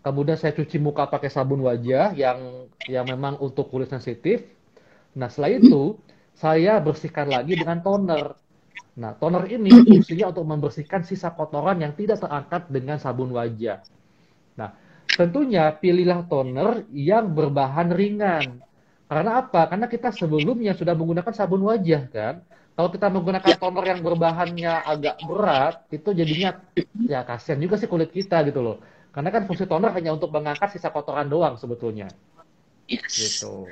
Kemudian 0.00 0.40
saya 0.40 0.56
cuci 0.56 0.80
muka 0.80 1.04
pakai 1.04 1.28
sabun 1.28 1.60
wajah 1.68 2.16
yang 2.16 2.70
yang 2.88 3.04
memang 3.04 3.36
untuk 3.44 3.68
kulit 3.68 3.92
sensitif. 3.92 4.40
Nah 5.12 5.28
setelah 5.28 5.60
itu 5.60 6.00
saya 6.32 6.80
bersihkan 6.80 7.28
lagi 7.28 7.60
dengan 7.60 7.84
toner. 7.84 8.32
Nah 8.96 9.12
toner 9.20 9.44
ini 9.52 9.68
fungsinya 9.68 10.32
untuk 10.32 10.48
membersihkan 10.48 11.04
sisa 11.04 11.28
kotoran 11.36 11.84
yang 11.84 11.92
tidak 11.92 12.24
terangkat 12.24 12.66
dengan 12.72 12.96
sabun 12.96 13.36
wajah. 13.36 13.84
Nah 14.56 14.72
tentunya 15.12 15.68
pilihlah 15.76 16.24
toner 16.24 16.88
yang 16.88 17.28
berbahan 17.36 17.92
ringan. 17.92 18.64
Karena 19.08 19.44
apa? 19.44 19.68
Karena 19.68 19.88
kita 19.92 20.08
sebelumnya 20.14 20.72
sudah 20.72 20.96
menggunakan 20.96 21.32
sabun 21.36 21.68
wajah 21.68 22.08
kan 22.08 22.34
kalau 22.78 22.94
kita 22.94 23.10
menggunakan 23.10 23.50
ya. 23.50 23.58
toner 23.58 23.84
yang 23.90 24.00
berbahannya 24.06 24.72
agak 24.86 25.18
berat, 25.26 25.82
itu 25.90 26.14
jadinya 26.14 26.62
ya 27.10 27.26
kasihan 27.26 27.58
juga 27.58 27.74
sih 27.74 27.90
kulit 27.90 28.14
kita 28.14 28.46
gitu 28.46 28.62
loh. 28.62 28.78
Karena 29.10 29.34
kan 29.34 29.50
fungsi 29.50 29.66
toner 29.66 29.90
hanya 29.98 30.14
untuk 30.14 30.30
mengangkat 30.30 30.78
sisa 30.78 30.94
kotoran 30.94 31.26
doang 31.26 31.58
sebetulnya. 31.58 32.06
Yes. 32.86 33.42
Gitu. 33.42 33.66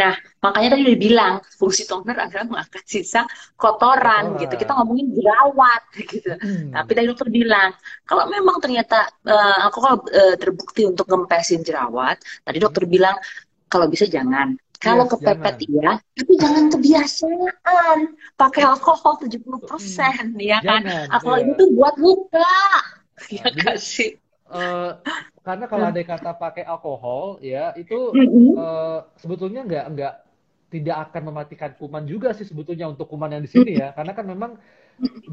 Nah, 0.00 0.16
makanya 0.40 0.72
tadi 0.72 0.88
udah 0.88 1.00
bilang 1.04 1.34
fungsi 1.52 1.84
toner 1.84 2.16
adalah 2.16 2.48
mengangkat 2.48 2.84
sisa 2.88 3.28
kotoran, 3.60 4.40
kotoran. 4.40 4.40
gitu. 4.40 4.54
Kita 4.56 4.72
ngomongin 4.72 5.06
jerawat 5.12 5.82
gitu. 6.16 6.32
Hmm. 6.40 6.72
Tapi 6.72 6.90
tadi 6.96 7.06
dokter 7.12 7.28
bilang 7.28 7.76
kalau 8.08 8.24
memang 8.24 8.56
ternyata 8.64 9.04
uh, 9.28 9.68
alkohol 9.68 10.00
uh, 10.00 10.32
terbukti 10.40 10.88
untuk 10.88 11.04
ngempesin 11.04 11.60
jerawat, 11.60 12.24
tadi 12.40 12.56
dokter 12.56 12.88
hmm. 12.88 12.92
bilang 12.96 13.16
kalau 13.68 13.84
bisa 13.92 14.08
jangan 14.08 14.56
Kalau 14.86 15.04
Yes, 15.04 15.12
kepepet 15.18 15.54
jangan. 15.58 15.74
iya, 15.74 15.92
tapi 16.14 16.32
jangan 16.38 16.64
kebiasaan 16.70 17.98
pakai 18.38 18.62
alkohol 18.62 19.12
70%, 19.18 20.26
ya 20.38 20.58
kan? 20.62 20.82
Jangan, 20.86 21.06
Alkohol 21.10 21.38
iya. 21.42 21.50
itu 21.52 21.64
buat 21.74 21.94
luka. 21.98 22.54
Ya 23.32 23.42
jadi- 23.50 23.56
nggak 23.58 23.78
sih? 23.82 24.10
Eh, 24.46 24.90
karena 25.42 25.64
kalau 25.66 25.84
ada 25.90 25.98
yang 25.98 26.10
kata 26.14 26.30
pakai 26.38 26.62
alkohol, 26.62 27.42
ya 27.42 27.74
itu 27.74 28.14
Mm-mm. 28.14 28.54
eh, 28.54 28.98
sebetulnya 29.18 29.66
nggak 29.66 29.84
nggak 29.94 30.14
tidak 30.70 30.96
akan 31.10 31.22
mematikan 31.34 31.70
kuman 31.78 32.04
juga 32.06 32.30
sih 32.34 32.46
sebetulnya 32.46 32.86
untuk 32.90 33.06
kuman 33.10 33.30
yang 33.34 33.42
di 33.42 33.50
sini 33.50 33.74
ya, 33.78 33.90
karena 33.94 34.12
kan 34.14 34.26
memang 34.26 34.52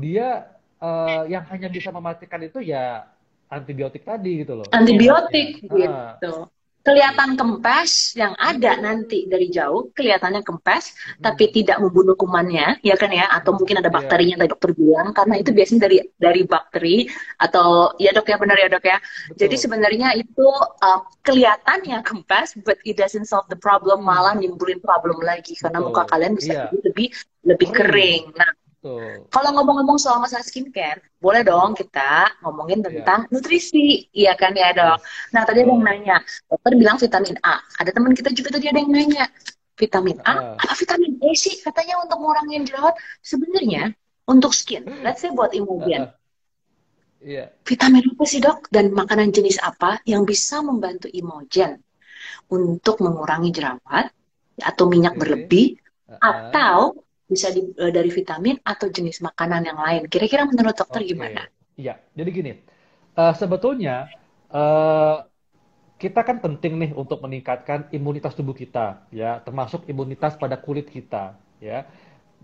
dia 0.02 0.50
eh, 0.82 1.24
yang 1.30 1.46
hanya 1.48 1.70
bisa 1.70 1.94
mematikan 1.94 2.42
itu 2.42 2.60
ya 2.60 3.06
antibiotik 3.54 4.02
tadi 4.02 4.42
gitu 4.42 4.58
loh. 4.58 4.68
Antibiotik 4.74 5.62
Ya. 5.70 6.18
Gitu. 6.18 6.50
Kelihatan 6.84 7.40
kempes 7.40 8.12
yang 8.20 8.36
ada 8.36 8.76
nanti 8.76 9.24
dari 9.32 9.48
jauh, 9.48 9.88
kelihatannya 9.96 10.44
kempes, 10.44 10.92
tapi 11.24 11.48
tidak 11.56 11.80
membunuh 11.80 12.12
kumannya, 12.20 12.84
ya 12.84 13.00
kan 13.00 13.08
ya? 13.08 13.32
Atau 13.32 13.56
mungkin 13.56 13.80
ada 13.80 13.88
Iya. 13.88 13.96
bakterinya 14.04 14.36
tadi 14.36 14.50
dokter 14.52 14.72
bilang, 14.76 15.16
karena 15.16 15.36
itu 15.40 15.56
biasanya 15.56 15.82
dari 15.88 15.98
dari 16.20 16.42
bakteri 16.44 17.08
atau 17.40 17.96
ya 18.04 18.12
dok 18.12 18.28
ya 18.28 18.36
benar 18.36 18.58
ya 18.60 18.68
dok 18.68 18.84
ya. 18.84 18.98
betul. 19.00 19.40
Jadi 19.40 19.56
sebenarnya 19.56 20.08
itu 20.20 20.48
uh, 20.84 21.00
kelihatannya 21.24 22.04
kempes, 22.04 22.60
but 22.68 22.76
it 22.84 23.00
doesn't 23.00 23.32
solve 23.32 23.48
the 23.48 23.56
problem, 23.56 24.04
malah 24.04 24.36
nimbulin 24.36 24.84
problem 24.84 25.24
lagi 25.24 25.56
karena 25.56 25.80
Betul. 25.80 25.88
muka 25.88 26.04
kalian 26.12 26.34
bisa 26.36 26.52
jadi 26.68 26.78
lebih 26.84 27.08
lebih 27.48 27.68
Kering. 27.72 27.80
kering. 27.80 28.24
Nah, 28.36 28.52
Betul. 28.84 29.32
kalau 29.32 29.56
ngomong-ngomong 29.56 29.96
soal 29.96 30.20
masalah 30.20 30.44
skincare, 30.44 31.00
boleh 31.24 31.40
dong 31.48 31.72
kita 31.72 32.36
ngomongin 32.44 32.84
tentang 32.84 33.32
nutrisi, 33.32 34.12
iya 34.12 34.36
kan 34.36 34.52
ya 34.52 34.76
dok? 34.76 35.00
Nah 35.32 35.48
tadi 35.48 35.64
ada 35.64 35.72
yang 35.72 35.80
nanya, 35.80 36.20
dokter 36.52 36.76
bilang 36.76 37.00
vitamin 37.00 37.40
A. 37.48 37.64
Ada 37.80 37.96
teman 37.96 38.12
kita 38.12 38.36
juga 38.36 38.60
tadi 38.60 38.68
ada 38.68 38.84
yang 38.84 38.92
nanya, 38.92 39.32
vitamin 39.80 40.20
A, 40.28 40.60
Ah. 40.60 40.60
apa 40.60 40.76
vitamin 40.76 41.16
E 41.24 41.32
sih? 41.32 41.64
Katanya 41.64 42.04
untuk 42.04 42.20
ngurangin 42.20 42.68
jerawat. 42.68 43.00
Sebenarnya 43.24 43.96
untuk 44.28 44.52
skin, 44.52 44.84
let's 45.00 45.24
say 45.24 45.32
buat 45.32 45.56
Immobian, 45.56 46.12
Ah, 46.12 46.20
Iya. 47.24 47.56
vitamin 47.64 48.04
apa 48.04 48.24
sih 48.28 48.44
dok? 48.44 48.68
Dan 48.68 48.92
makanan 48.92 49.32
jenis 49.32 49.64
apa 49.64 50.04
yang 50.04 50.28
bisa 50.28 50.60
membantu 50.60 51.08
Imogen 51.08 51.80
untuk 52.52 53.00
mengurangi 53.00 53.48
jerawat 53.56 54.12
atau 54.60 54.92
minyak 54.92 55.16
berlebih 55.16 55.80
atau 56.20 57.00
bisa 57.36 57.50
di- 57.56 57.74
eh, 57.84 57.92
dari 57.98 58.10
vitamin 58.20 58.56
atau 58.72 58.88
jenis 58.98 59.18
makanan 59.28 59.62
yang 59.70 59.80
lain. 59.86 60.04
Kira-kira 60.12 60.44
menurut 60.50 60.76
dokter 60.82 61.02
Oke. 61.02 61.12
gimana? 61.12 61.42
Iya, 61.74 61.94
jadi 62.14 62.30
gini, 62.30 62.52
eh, 63.18 63.34
sebetulnya 63.42 64.14
eh, 64.54 65.16
kita 65.98 66.22
kan 66.28 66.38
penting 66.46 66.74
nih 66.82 66.92
untuk 66.94 67.20
meningkatkan 67.26 67.90
imunitas 67.96 68.34
tubuh 68.38 68.54
kita, 68.58 69.08
ya, 69.14 69.40
termasuk 69.46 69.88
imunitas 69.90 70.36
pada 70.38 70.58
kulit 70.60 70.88
kita, 70.92 71.38
ya. 71.64 71.88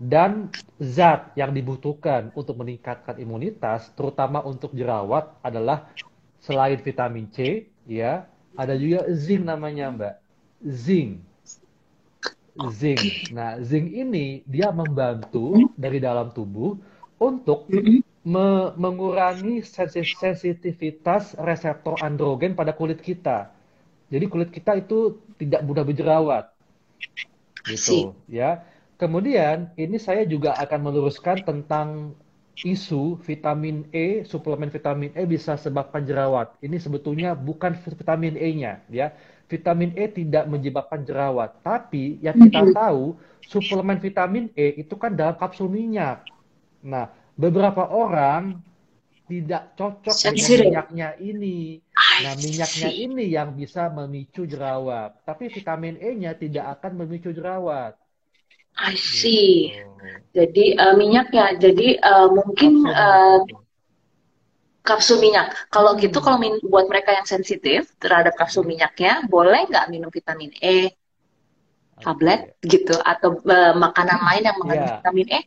Dan 0.00 0.50
zat 0.80 1.36
yang 1.36 1.52
dibutuhkan 1.54 2.32
untuk 2.34 2.56
meningkatkan 2.58 3.20
imunitas, 3.20 3.92
terutama 3.94 4.40
untuk 4.42 4.72
jerawat, 4.74 5.36
adalah 5.44 5.92
selain 6.42 6.80
vitamin 6.80 7.28
C, 7.30 7.68
ya, 7.86 8.26
ada 8.56 8.74
juga 8.74 9.06
zinc 9.12 9.44
namanya, 9.46 9.92
Mbak. 9.92 10.14
Zinc. 10.66 11.22
Zinc. 12.60 13.06
Nah, 13.36 13.50
zinc 13.68 13.86
ini 14.02 14.44
dia 14.54 14.68
membantu 14.80 15.72
dari 15.82 15.98
dalam 16.06 16.28
tubuh 16.36 16.76
untuk 17.28 17.72
Mm-mm. 17.72 18.02
me- 18.32 18.72
mengurangi 18.76 19.64
sensi- 19.64 20.12
sensitivitas 20.22 21.22
reseptor 21.48 21.94
androgen 22.06 22.52
pada 22.58 22.72
kulit 22.76 23.00
kita. 23.00 23.48
Jadi 24.12 24.24
kulit 24.32 24.50
kita 24.56 24.72
itu 24.82 24.98
tidak 25.40 25.60
mudah 25.68 25.84
berjerawat. 25.88 26.44
Gitu, 27.68 28.16
ya. 28.28 28.64
Kemudian 29.00 29.72
ini 29.80 29.96
saya 30.06 30.22
juga 30.28 30.50
akan 30.60 30.80
meluruskan 30.86 31.38
tentang 31.48 31.88
isu 32.62 33.18
vitamin 33.24 33.88
E, 33.92 34.22
suplemen 34.28 34.68
vitamin 34.68 35.10
E 35.16 35.22
bisa 35.24 35.56
sebabkan 35.56 36.04
jerawat. 36.04 36.56
Ini 36.60 36.76
sebetulnya 36.76 37.32
bukan 37.34 37.72
vitamin 37.76 38.36
E-nya, 38.36 38.84
ya. 38.92 39.12
Vitamin 39.50 39.90
E 39.98 40.06
tidak 40.06 40.46
menyebabkan 40.46 41.02
jerawat, 41.02 41.58
tapi 41.64 42.20
yang 42.22 42.36
kita 42.38 42.62
Mhm. 42.62 42.74
tahu 42.76 43.18
suplemen 43.42 43.98
vitamin 43.98 44.52
E 44.54 44.78
itu 44.82 44.94
kan 44.94 45.12
dalam 45.16 45.34
kapsul 45.34 45.66
minyak. 45.68 46.22
Nah, 46.84 47.10
beberapa 47.34 47.88
orang 47.90 48.62
tidak 49.30 49.74
cocok 49.78 50.16
dengan 50.26 50.58
minyaknya 50.58 51.08
ini. 51.18 51.80
Nah, 52.20 52.34
minyaknya 52.36 52.90
ini 52.90 53.24
yang 53.30 53.54
bisa 53.54 53.88
memicu 53.88 54.44
jerawat, 54.44 55.22
tapi 55.24 55.48
vitamin 55.48 55.96
E-nya 55.98 56.34
tidak 56.34 56.78
akan 56.78 57.04
memicu 57.04 57.30
jerawat. 57.30 57.94
I 58.80 58.94
see. 58.96 59.76
Gitu. 59.76 59.84
Jadi 60.36 60.64
eh, 60.78 60.94
minyak 61.00 61.28
ya. 61.34 61.46
Jadi 61.64 61.86
eh, 62.00 62.28
mungkin 62.36 62.72
Kapsul 62.86 62.96
minyak 62.96 63.44
itu. 63.46 63.56
kapsul 64.88 65.18
minyak. 65.24 65.46
Kalau 65.74 65.90
gitu, 66.00 66.18
Hmm. 66.18 66.24
kalau 66.26 66.38
min- 66.40 66.62
buat 66.72 66.86
mereka 66.90 67.10
yang 67.18 67.26
sensitif 67.28 67.92
terhadap 68.02 68.34
kapsul 68.40 68.64
minyaknya, 68.64 69.12
boleh 69.28 69.60
nggak 69.70 69.86
minum 69.92 70.10
vitamin 70.10 70.50
E, 70.60 70.90
tablet 72.00 72.40
gitu, 72.64 72.96
atau 73.12 73.30
eh, 73.44 73.74
makanan 73.76 74.18
lain 74.26 74.42
yang 74.48 74.56
mengandung 74.60 74.88
Iya. 74.88 74.96
vitamin 75.00 75.28
E? 75.28 75.40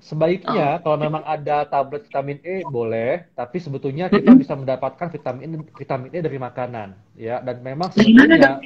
Sebaiknya 0.00 0.80
Oh. 0.80 0.82
kalau 0.82 0.96
memang 0.96 1.22
ada 1.28 1.68
tablet 1.68 2.02
vitamin 2.08 2.40
E 2.40 2.64
boleh, 2.64 3.28
tapi 3.36 3.60
sebetulnya 3.60 4.08
kita 4.08 4.32
bisa 4.32 4.56
mendapatkan 4.56 5.06
vitamin 5.12 5.60
vitamin 5.76 6.10
E 6.10 6.18
dari 6.24 6.38
makanan, 6.40 6.88
ya. 7.14 7.38
Dan 7.44 7.60
memang 7.60 7.92
sebetulnya, 7.92 8.64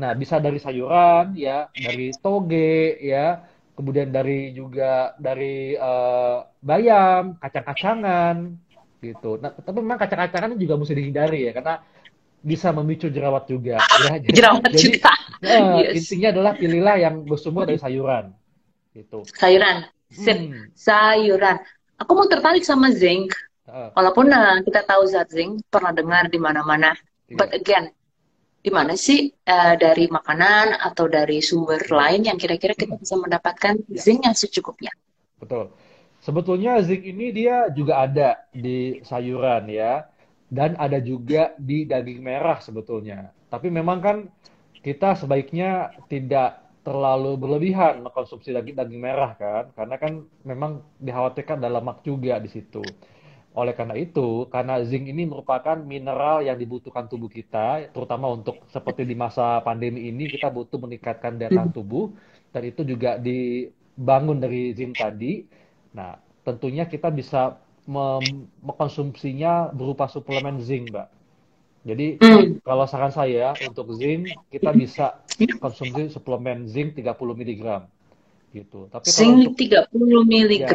nah 0.00 0.10
bisa 0.20 0.36
dari 0.44 0.58
sayuran, 0.64 1.36
ya, 1.36 1.68
dari 1.76 2.16
toge, 2.22 2.96
ya, 3.12 3.18
kemudian 3.76 4.08
dari 4.16 4.32
juga 4.58 5.12
dari 5.26 5.76
eh, 5.76 6.36
bayam, 6.68 7.22
kacang-kacangan, 7.42 8.36
gitu. 9.04 9.26
Nah, 9.42 9.50
tapi 9.66 9.78
memang 9.84 10.00
kacang-kacangan 10.00 10.56
juga 10.62 10.74
mesti 10.80 10.94
dihindari 10.98 11.36
ya, 11.48 11.52
karena 11.56 11.74
bisa 12.42 12.68
memicu 12.76 13.06
jerawat 13.12 13.44
juga, 13.52 13.76
ya. 13.94 14.12
Jerawat 14.36 14.72
Jadi, 14.72 14.88
juga. 14.98 15.12
eh, 15.44 15.80
Yes. 15.92 15.94
intinya 15.98 16.28
adalah 16.34 16.52
pilihlah 16.60 16.96
yang 17.04 17.14
bersumber 17.28 17.64
dari 17.68 17.78
sayuran, 17.80 18.32
gitu. 18.96 19.28
Sayuran. 19.40 19.88
Hmm, 20.12 20.68
Sayuran. 20.76 21.56
Aku 22.00 22.12
mau 22.18 22.28
tertarik 22.28 22.64
sama 22.64 22.92
zinc. 22.92 23.32
eh, 23.68 23.90
Walaupun 23.96 24.26
eh, 24.32 24.56
kita 24.68 24.80
tahu 24.88 25.02
zat 25.08 25.28
zinc 25.32 25.64
pernah 25.72 25.92
dengar 25.92 26.28
di 26.28 26.38
mana-mana. 26.40 26.92
iya. 27.28 27.36
But 27.38 27.52
again, 27.56 27.92
di 28.62 28.70
mana 28.70 28.94
sih 28.94 29.34
eh, 29.34 29.74
dari 29.74 30.06
makanan 30.06 30.78
atau 30.78 31.10
dari 31.10 31.42
sumber 31.42 31.82
lain 31.90 32.30
yang 32.30 32.38
kira-kira 32.38 32.78
kita 32.78 32.94
bisa 32.94 33.18
mendapatkan 33.18 33.82
zinc 33.98 34.22
yang 34.22 34.38
secukupnya? 34.38 34.94
Betul. 35.42 35.74
Sebetulnya 36.22 36.78
zinc 36.86 37.02
ini 37.02 37.34
dia 37.34 37.66
juga 37.74 38.06
ada 38.06 38.46
di 38.54 39.02
sayuran 39.02 39.66
ya, 39.66 40.06
dan 40.46 40.78
ada 40.78 41.02
juga 41.02 41.58
di 41.58 41.82
daging 41.82 42.22
merah 42.22 42.62
sebetulnya. 42.62 43.34
Tapi 43.50 43.66
memang 43.66 43.98
kan 43.98 44.16
kita 44.78 45.18
sebaiknya 45.18 45.98
tidak 46.06 46.62
terlalu 46.86 47.34
berlebihan 47.38 48.06
mengkonsumsi 48.06 48.54
daging 48.54 48.78
daging 48.78 49.02
merah 49.02 49.34
kan, 49.34 49.74
karena 49.74 49.96
kan 49.98 50.12
memang 50.46 50.86
dikhawatirkan 51.02 51.58
ada 51.58 51.82
lemak 51.82 52.06
juga 52.06 52.38
di 52.38 52.46
situ. 52.46 52.82
Oleh 53.52 53.74
karena 53.78 53.94
itu, 54.00 54.48
karena 54.48 54.80
zinc 54.88 55.04
ini 55.12 55.22
merupakan 55.28 55.76
mineral 55.92 56.40
yang 56.48 56.56
dibutuhkan 56.56 57.04
tubuh 57.12 57.28
kita, 57.28 57.92
terutama 57.92 58.26
untuk 58.32 58.64
seperti 58.74 59.04
di 59.04 59.12
masa 59.12 59.60
pandemi 59.66 60.08
ini 60.08 60.32
kita 60.32 60.48
butuh 60.48 60.78
meningkatkan 60.80 61.36
daya 61.36 61.52
tahan 61.52 61.68
tubuh, 61.76 62.16
dan 62.52 62.62
itu 62.64 62.80
juga 62.92 63.20
dibangun 63.20 64.40
dari 64.40 64.72
zinc 64.72 64.96
tadi. 64.96 65.44
Nah, 65.92 66.16
tentunya 66.46 66.88
kita 66.88 67.12
bisa 67.12 67.60
mengkonsumsinya 67.84 69.68
berupa 69.76 70.08
suplemen 70.08 70.56
zinc, 70.64 70.84
Mbak. 70.96 71.08
Jadi, 71.88 72.06
Hmm. 72.22 72.62
kalau 72.66 72.84
saran 72.88 73.12
saya 73.12 73.58
untuk 73.60 73.92
zinc, 74.00 74.38
kita 74.48 74.70
bisa 74.72 75.18
konsumsi 75.62 76.08
suplemen 76.14 76.64
zinc 76.70 76.94
30 76.98 77.34
mg 77.36 77.62
gitu. 78.56 78.76
Tapi 78.94 79.08
kalau 79.16 79.32
Zinc 79.32 79.38
untuk 79.40 79.54
30 79.58 80.22
mg 80.24 80.70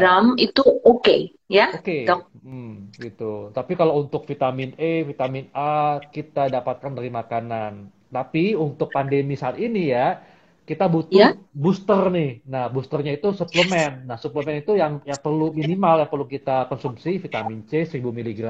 itu 0.45 0.63
oke 0.91 1.15
ya, 1.47 1.67
Oke, 1.75 1.91
dok? 2.07 2.21
hmm, 2.47 2.95
gitu. 3.03 3.23
Tapi 3.57 3.71
kalau 3.79 3.93
untuk 4.01 4.21
vitamin 4.31 4.69
E, 4.79 5.03
vitamin 5.09 5.45
A 5.51 5.99
kita 6.15 6.47
dapatkan 6.55 6.91
dari 6.97 7.09
makanan. 7.19 7.71
Tapi 8.15 8.55
untuk 8.55 8.87
pandemi 8.95 9.35
saat 9.35 9.59
ini 9.59 9.91
ya, 9.91 10.23
kita 10.69 10.87
butuh 10.87 11.19
Ya. 11.19 11.27
booster 11.51 12.01
nih. 12.15 12.29
Nah, 12.47 12.63
boosternya 12.73 13.11
itu 13.19 13.27
suplemen. 13.35 14.07
Nah, 14.07 14.15
suplemen 14.23 14.55
itu 14.63 14.71
yang 14.81 15.03
yang 15.03 15.19
perlu 15.25 15.51
minimal 15.59 15.95
yang 16.01 16.09
perlu 16.13 16.25
kita 16.35 16.51
konsumsi 16.71 17.19
vitamin 17.25 17.59
C 17.69 17.83
1000 17.91 18.11
mg, 18.15 18.41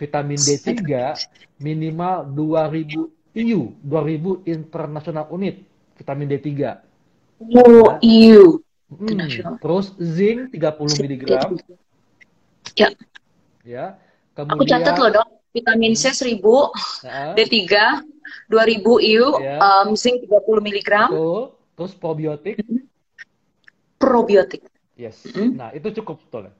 vitamin 0.00 0.40
D3 0.46 0.74
minimal 1.62 2.16
2000 2.38 3.02
IU, 3.36 3.62
2000 3.84 4.42
international 4.54 5.26
unit 5.36 5.54
vitamin 5.98 6.26
D3. 6.32 6.82
Oh, 7.40 7.98
EU. 8.00 8.60
Hmm, 8.86 9.58
terus 9.58 9.92
zinc 9.98 10.54
30 10.54 10.94
mg 10.96 11.22
Ya, 12.76 12.92
ya. 13.66 13.86
aku 14.36 14.62
catat 14.68 14.94
Kemudian 14.94 15.00
loh 15.00 15.10
dok. 15.20 15.28
Vitamin 15.56 15.96
C 15.96 16.12
1000, 16.12 16.68
Nah, 17.00 17.32
D3, 17.32 18.04
2000 18.52 19.00
IU, 19.00 19.40
Ya. 19.40 19.56
um, 19.56 19.96
zinc 19.96 20.20
30 20.20 20.60
mg, 20.60 20.90
Betul. 21.08 21.56
Terus 21.76 21.92
probiotik. 21.96 22.56
probiotik. 23.96 24.64
Yes. 24.96 25.24
Mm. 25.32 25.56
Nah, 25.56 25.72
itu 25.72 25.88
cukup 25.96 26.20
betul. 26.28 26.48
ya? 26.48 26.52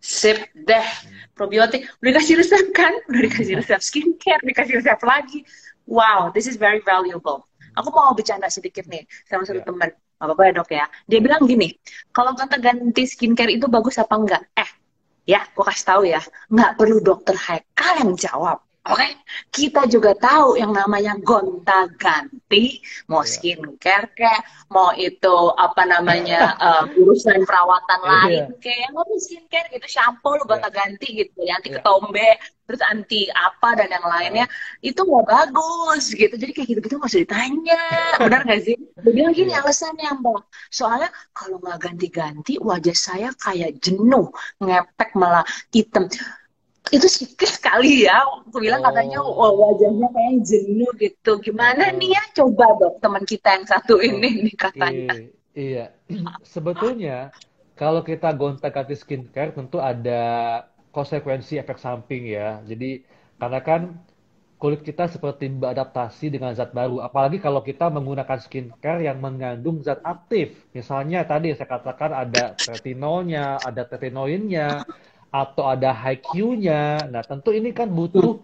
Sip 0.00 0.38
deh, 0.52 0.86
probiotik. 1.32 1.88
Udah 2.00 2.08
dikasih 2.16 2.40
resep 2.40 2.64
kan? 2.76 2.92
Udah 3.08 3.20
dikasih 3.28 3.60
resep 3.60 3.80
skincare, 3.80 4.40
dikasih 4.44 4.80
resep 4.80 5.00
lagi. 5.04 5.44
Wow, 5.88 6.28
this 6.32 6.44
is 6.44 6.60
very 6.60 6.84
valuable. 6.84 7.47
Aku 7.78 7.88
mau 7.94 8.10
bercanda 8.18 8.48
sedikit 8.50 8.84
nih 8.92 9.02
sama 9.30 9.42
satu 9.48 9.62
Ya. 9.62 9.66
teman. 9.68 9.90
Apa-apa 10.18 10.42
ya 10.50 10.52
dok 10.58 10.70
ya. 10.74 10.84
Dia 11.10 11.20
bilang 11.22 11.42
gini, 11.46 11.68
kalau 12.10 12.34
kata 12.34 12.58
ganti 12.58 13.02
skincare 13.06 13.54
itu 13.54 13.66
bagus 13.70 13.96
apa 14.02 14.14
enggak? 14.18 14.42
Eh, 14.58 14.70
ya, 15.32 15.40
gue 15.54 15.64
kasih 15.68 15.86
tahu 15.90 16.02
ya, 16.14 16.20
nggak 16.50 16.70
perlu 16.78 16.98
dokter 17.08 17.36
Haikal 17.38 17.94
yang 18.02 18.12
jawab. 18.18 18.58
Oke, 18.86 19.04
kita 19.50 19.84
juga 19.90 20.14
tahu 20.16 20.54
yang 20.56 20.70
namanya 20.72 21.18
gonta-ganti, 21.20 22.78
mau 23.10 23.20
Iya. 23.20 23.30
skincare 23.34 24.06
kayak, 24.16 24.42
mau 24.72 24.94
itu 24.96 25.36
apa 25.58 25.82
namanya 25.84 26.54
eh, 26.66 26.84
urusan 26.96 27.42
perawatan 27.44 28.00
Iya. 28.00 28.08
lain 28.08 28.44
kayak 28.62 28.88
mau 28.94 29.04
skincare 29.18 29.68
gitu, 29.76 29.86
shampoo 29.90 30.38
lu 30.38 30.44
Iya. 30.46 30.50
gonta-ganti 30.56 31.06
gitu, 31.20 31.36
ya, 31.44 31.58
anti 31.60 31.68
ketombe, 31.74 32.28
terus 32.64 32.80
anti 32.88 33.28
apa 33.28 33.68
dan 33.76 33.88
yang 33.92 34.06
lainnya 34.08 34.46
itu 34.80 35.00
nggak 35.04 35.26
bagus 35.26 36.04
gitu. 36.16 36.34
Jadi 36.40 36.52
kayak 36.56 36.68
gitu-gitu 36.72 36.94
nggak 36.96 37.10
usah 37.12 37.22
ditanya, 37.28 37.82
benar 38.24 38.40
nggak 38.46 38.60
sih? 38.62 38.76
Bilang 39.04 39.34
gini 39.36 39.52
alasannya 39.52 40.16
mbak, 40.22 40.48
soalnya 40.72 41.12
kalau 41.36 41.60
nggak 41.60 41.76
ganti-ganti 41.92 42.56
wajah 42.62 42.96
saya 42.96 43.28
kayak 43.36 43.84
jenuh, 43.84 44.32
ngepek 44.64 45.12
malah 45.12 45.44
hitam 45.76 46.08
itu 46.90 47.06
sikis 47.06 47.50
sekali 47.60 48.04
ya. 48.04 48.22
Aku 48.48 48.58
bilang 48.58 48.80
katanya 48.80 49.20
Oh. 49.20 49.34
wah, 49.34 49.52
wajahnya 49.68 50.08
kayak 50.10 50.34
jenuh 50.42 50.90
gitu. 50.96 51.32
Gimana 51.40 51.90
Hmm. 51.90 51.98
nih 51.98 52.10
ya? 52.16 52.22
Coba 52.34 52.66
dong 52.76 52.96
teman 52.98 53.24
kita 53.24 53.48
yang 53.56 53.66
satu 53.66 54.00
ini 54.00 54.28
nih 54.48 54.54
katanya. 54.56 55.12
I- 55.14 55.32
iya. 55.54 55.84
Sebetulnya 56.54 57.30
kalau 57.74 58.02
kita 58.02 58.32
gonta-ganti 58.34 58.94
skincare 58.94 59.54
tentu 59.54 59.78
ada 59.78 60.22
konsekuensi 60.90 61.56
efek 61.56 61.78
samping 61.78 62.26
ya. 62.26 62.58
Jadi 62.64 63.04
karena 63.38 63.60
kan 63.62 63.82
kulit 64.58 64.82
kita 64.82 65.06
seperti 65.06 65.46
beradaptasi 65.46 66.34
dengan 66.34 66.50
zat 66.50 66.74
baru. 66.74 66.98
Apalagi 66.98 67.38
kalau 67.38 67.62
kita 67.62 67.86
menggunakan 67.94 68.42
skincare 68.42 69.06
yang 69.06 69.22
mengandung 69.22 69.78
zat 69.86 70.02
aktif. 70.02 70.66
Misalnya 70.74 71.22
tadi 71.22 71.54
saya 71.54 71.70
katakan 71.70 72.10
ada 72.10 72.58
retinolnya, 72.66 73.62
ada 73.62 73.86
retinoinnya, 73.86 74.82
atau 75.28 75.68
ada 75.68 75.92
HiQ-nya. 75.92 77.08
Nah, 77.12 77.22
tentu 77.24 77.52
ini 77.52 77.72
kan 77.72 77.88
butuh 77.92 78.40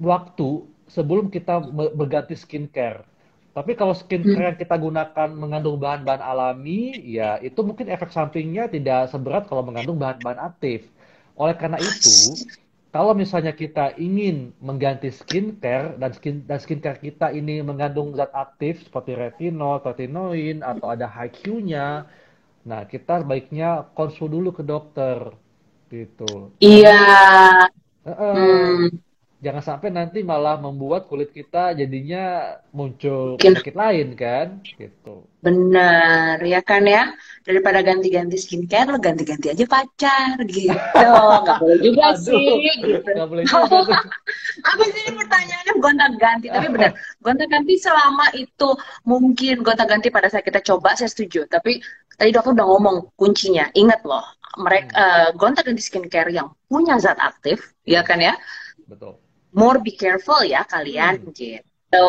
waktu 0.00 0.64
sebelum 0.88 1.28
kita 1.28 1.60
berganti 1.92 2.36
skincare. 2.36 3.04
Tapi 3.52 3.76
kalau 3.76 3.92
skincare 3.92 4.56
yang 4.56 4.58
kita 4.58 4.80
gunakan 4.80 5.28
mengandung 5.36 5.76
bahan-bahan 5.76 6.24
alami, 6.24 6.96
ya 7.04 7.36
itu 7.44 7.60
mungkin 7.60 7.92
efek 7.92 8.08
sampingnya 8.08 8.72
tidak 8.72 9.12
seberat 9.12 9.44
kalau 9.44 9.60
mengandung 9.60 10.00
bahan-bahan 10.00 10.40
aktif. 10.40 10.88
Oleh 11.36 11.52
karena 11.52 11.76
itu, 11.76 12.32
kalau 12.92 13.12
misalnya 13.12 13.52
kita 13.52 13.92
ingin 14.00 14.56
mengganti 14.60 15.12
skincare 15.12 16.00
dan 16.00 16.16
skin 16.16 16.44
dan 16.48 16.60
skincare 16.60 17.00
kita 17.00 17.28
ini 17.32 17.60
mengandung 17.60 18.16
zat 18.16 18.32
aktif 18.32 18.84
seperti 18.88 19.16
retinol, 19.16 19.84
retinoin 19.84 20.64
atau 20.64 20.92
ada 20.92 21.04
HiQ-nya, 21.04 22.08
nah 22.64 22.88
kita 22.88 23.20
baiknya 23.20 23.84
konsul 23.92 24.32
dulu 24.32 24.52
ke 24.52 24.64
dokter 24.64 25.28
gitu. 25.92 26.56
Iya. 26.56 27.04
Heeh. 28.08 28.32
Hmm. 28.32 28.88
Jangan 29.42 29.58
sampai 29.58 29.90
nanti 29.90 30.22
malah 30.22 30.54
membuat 30.54 31.10
kulit 31.10 31.34
kita 31.34 31.74
jadinya 31.74 32.54
muncul 32.70 33.34
penyakit 33.42 33.74
lain 33.74 34.14
kan, 34.14 34.62
gitu. 34.62 35.26
Benar, 35.42 36.38
ya 36.46 36.62
kan 36.62 36.86
ya? 36.86 37.10
Daripada 37.42 37.82
ganti-ganti 37.82 38.38
skincare, 38.38 38.94
lo 38.94 39.02
ganti-ganti 39.02 39.50
aja 39.50 39.66
pacar 39.66 40.38
gitu. 40.46 40.70
Nggak 40.70 41.58
boleh 41.58 41.78
juga 41.82 42.14
Aduh, 42.14 42.22
sih, 42.22 42.54
gitu. 42.70 43.02
nggak 43.02 43.28
boleh 43.34 43.42
juga. 43.42 43.98
Apa 44.70 44.82
sih 44.94 45.02
ini 45.10 45.12
pertanyaannya 45.18 45.74
gonta-ganti? 45.82 46.46
Tapi 46.46 46.66
benar, 46.70 46.90
gonta-ganti 47.18 47.74
selama 47.82 48.26
itu 48.38 48.68
mungkin 49.02 49.66
gonta-ganti 49.66 50.14
pada 50.14 50.30
saat 50.30 50.46
kita 50.46 50.62
coba, 50.62 50.94
saya 50.94 51.10
setuju. 51.10 51.50
Tapi 51.50 51.82
tadi 52.14 52.30
dokter 52.30 52.54
udah 52.54 52.66
ngomong 52.70 53.10
kuncinya. 53.18 53.66
Ingat 53.74 54.06
loh, 54.06 54.22
mereka 54.58 54.92
eh, 54.92 55.28
gonta-ganti 55.36 55.82
skincare 55.82 56.30
yang 56.32 56.52
punya 56.68 56.96
zat 57.00 57.16
aktif, 57.20 57.72
ya 57.84 58.04
kan 58.04 58.20
ya? 58.20 58.34
Betul. 58.88 59.16
More 59.52 59.80
be 59.80 59.92
careful 59.92 60.40
ya 60.42 60.64
kalian, 60.64 61.28
Hmm. 61.28 61.32
gitu. 61.36 62.08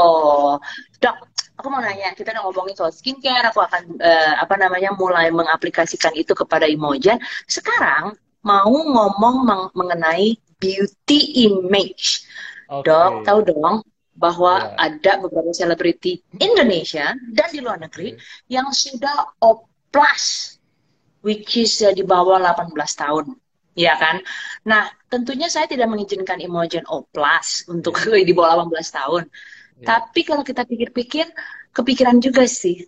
Dok, 1.03 1.15
aku 1.60 1.67
mau 1.67 1.84
nanya, 1.84 2.15
kita 2.15 2.32
udah 2.32 2.43
ngomongin 2.47 2.75
soal 2.75 2.91
skincare, 2.95 3.51
aku 3.51 3.60
akan 3.63 3.99
eh, 3.99 4.34
apa 4.39 4.56
namanya 4.56 4.95
mulai 4.95 5.27
mengaplikasikan 5.32 6.15
itu 6.15 6.32
kepada 6.32 6.67
Imogen. 6.67 7.19
Sekarang 7.47 8.15
mau 8.43 8.71
ngomong 8.71 9.36
meng- 9.43 9.71
mengenai 9.75 10.36
beauty 10.60 11.47
image. 11.47 12.27
Oke. 12.71 12.88
Dok, 12.88 13.27
tahu 13.27 13.39
dong 13.43 13.75
bahwa 14.13 14.71
Ya. 14.77 14.93
ada 14.93 15.12
beberapa 15.25 15.51
selebriti 15.51 16.21
Indonesia 16.38 17.12
dan 17.34 17.47
di 17.51 17.60
luar 17.60 17.82
negeri 17.82 18.13
yang 18.47 18.69
sudah 18.71 19.36
oplas, 19.41 20.56
which 21.23 21.55
is 21.57 21.71
eh, 21.81 21.95
di 21.95 22.03
bawah 22.03 22.38
18 22.38 22.75
tahun. 22.75 23.25
Ya 23.73 23.97
kan? 23.97 24.21
Nah, 24.69 24.86
tentunya 25.09 25.49
saya 25.49 25.65
tidak 25.65 25.89
mengizinkan 25.89 26.38
Imogen 26.38 26.86
oplas 26.86 27.65
untuk 27.65 27.97
di 28.27 28.33
bawah 28.36 28.67
18 28.69 28.99
tahun. 28.99 29.23
Ya. 29.81 29.97
Tapi 29.97 30.21
kalau 30.27 30.43
kita 30.45 30.63
pikir-pikir, 30.69 31.25
kepikiran 31.73 32.21
juga 32.21 32.45
sih, 32.45 32.86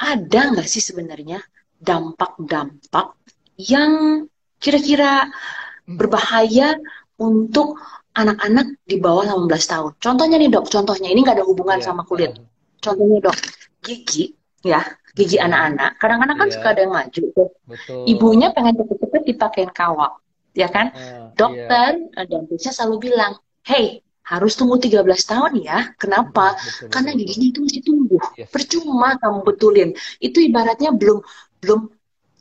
ada 0.00 0.40
nggak 0.56 0.66
sih 0.66 0.82
sebenarnya 0.82 1.38
dampak-dampak 1.76 3.14
yang 3.60 4.24
kira-kira 4.56 5.28
berbahaya 5.84 6.76
untuk 7.20 7.76
anak-anak 8.16 8.80
di 8.88 8.96
bawah 8.96 9.24
18 9.28 9.72
tahun? 9.72 9.92
Contohnya 10.00 10.36
nih 10.40 10.50
dok, 10.52 10.66
contohnya 10.72 11.08
ini 11.12 11.20
nggak 11.20 11.36
ada 11.40 11.46
hubungan 11.46 11.78
Iya. 11.78 11.86
sama 11.92 12.02
kulit. 12.08 12.32
Contohnya 12.80 13.18
dok, 13.28 13.36
gigi, 13.84 14.32
ya, 14.64 14.80
gigi 15.16 15.40
Hmm. 15.40 15.48
anak-anak. 15.48 15.90
Kadang-kadang 15.96 16.36
kan 16.36 16.48
Iya. 16.48 16.54
suka 16.54 16.68
ada 16.76 16.80
yang 16.84 16.92
maju 16.92 17.22
tuh. 17.32 17.48
Betul. 17.64 18.00
Ibunya 18.06 18.48
pengen 18.52 18.74
cepet-cepet 18.76 19.22
dipakein 19.24 19.70
kawat, 19.72 20.12
ya 20.52 20.68
kan? 20.68 20.92
Iya. 20.92 21.32
Dokter 21.32 21.90
dan 22.12 22.24
dentistnya 22.28 22.72
selalu 22.76 23.10
bilang, 23.10 23.32
hey, 23.64 24.04
harus 24.22 24.52
tunggu 24.54 24.76
13 24.76 25.22
tahun 25.24 25.62
ya. 25.62 25.94
Kenapa? 25.96 26.54
Betul, 26.54 26.66
betul, 26.68 26.88
Karena 26.92 27.10
giginya 27.16 27.46
itu 27.48 27.60
masih 27.64 27.82
tumbuh. 27.82 28.24
Yes. 28.36 28.50
Percuma 28.52 29.08
kamu 29.16 29.38
betulin. 29.42 29.90
Itu 30.18 30.38
ibaratnya 30.42 30.90
belum 30.92 31.22
belum 31.62 31.80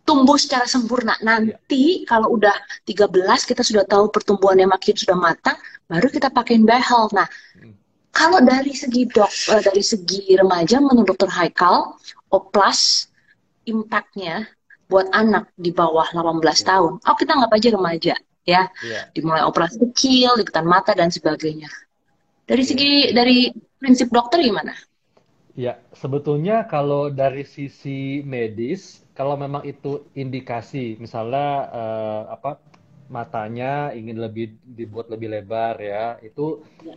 tumbuh 0.01 0.37
secara 0.37 0.65
sempurna. 0.65 1.17
Nanti 1.21 2.05
kalau 2.05 2.33
udah 2.33 2.53
13 2.85 3.45
kita 3.45 3.65
sudah 3.65 3.85
tahu 3.85 4.09
pertumbuhannya 4.09 4.69
makin 4.69 4.93
sudah 4.93 5.17
matang, 5.17 5.57
baru 5.85 6.09
kita 6.09 6.29
pakein 6.29 6.61
behel. 6.61 7.09
Nah, 7.13 7.25
Hmm. 7.57 7.73
Kalau 8.15 8.39
dari 8.39 8.71
segi 8.71 9.03
dok 9.11 9.31
eh, 9.51 9.61
dari 9.67 9.83
segi 9.83 10.33
remaja 10.39 10.79
menurut 10.79 11.07
dokter 11.11 11.27
Haikal, 11.27 11.99
oplas 12.31 13.11
impactnya 13.67 14.47
buat 14.87 15.09
anak 15.11 15.51
di 15.57 15.73
bawah 15.73 16.07
18 16.15 16.61
Iya. 16.61 16.67
tahun. 16.71 16.93
Oh, 17.03 17.15
kita 17.17 17.31
nggak 17.35 17.51
aja 17.57 17.69
remaja 17.75 18.15
ya 18.45 18.63
Iya. 18.79 19.01
dimulai 19.11 19.43
operasi 19.43 19.81
kecil, 19.89 20.37
ikutan 20.39 20.65
mata 20.69 20.93
dan 20.93 21.09
sebagainya. 21.09 21.67
Dari 22.45 22.63
Iya. 22.63 22.69
segi 22.69 22.91
dari 23.11 23.37
prinsip 23.81 24.07
dokter 24.13 24.39
gimana? 24.39 24.71
Ya, 25.55 25.79
sebetulnya 25.95 26.67
kalau 26.67 27.07
dari 27.07 27.47
sisi 27.47 28.19
medis, 28.27 28.99
kalau 29.15 29.39
memang 29.39 29.63
itu 29.63 30.03
indikasi, 30.13 30.99
misalnya 30.99 31.47
eh, 31.71 32.23
apa 32.35 32.59
matanya 33.07 33.93
ingin 33.95 34.17
lebih 34.19 34.57
dibuat 34.65 35.07
lebih 35.13 35.31
lebar 35.31 35.75
ya, 35.79 36.19
itu 36.21 36.59
Ya. 36.83 36.95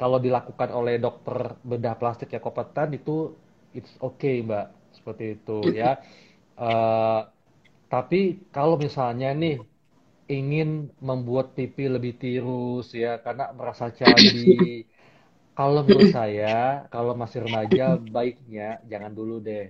Kalau 0.00 0.18
dilakukan 0.26 0.70
oleh 0.78 0.94
dokter 1.04 1.38
bedah 1.70 1.94
plastik 2.00 2.28
yang 2.34 2.44
kompeten 2.46 2.88
itu 2.98 3.10
it's 3.78 3.92
okay 4.08 4.34
Mbak, 4.48 4.64
seperti 4.96 5.24
itu 5.36 5.52
ya. 5.80 5.86
Eh, 6.62 7.18
tapi 7.92 8.16
kalau 8.54 8.76
misalnya 8.84 9.28
nih 9.42 9.54
ingin 10.36 10.68
membuat 11.08 11.46
pipi 11.56 11.82
lebih 11.94 12.12
tirus 12.22 12.86
ya 13.02 13.08
karena 13.24 13.44
merasa 13.58 13.86
chubby, 13.98 14.38
kalau 15.56 15.80
menurut 15.86 16.08
saya, 16.16 16.48
kalau 16.92 17.12
masih 17.22 17.40
remaja, 17.46 17.82
baiknya 18.14 18.62
jangan 18.90 19.12
dulu 19.18 19.32
deh, 19.48 19.62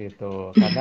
gitu. 0.00 0.24
Karena 0.60 0.80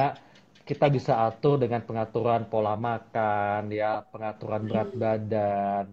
kita 0.70 0.86
bisa 0.96 1.14
atur 1.28 1.54
dengan 1.64 1.82
pengaturan 1.88 2.44
pola 2.52 2.74
makan, 2.88 3.62
ya, 3.80 3.86
pengaturan 4.12 4.64
berat 4.70 4.90
badan, 5.04 5.86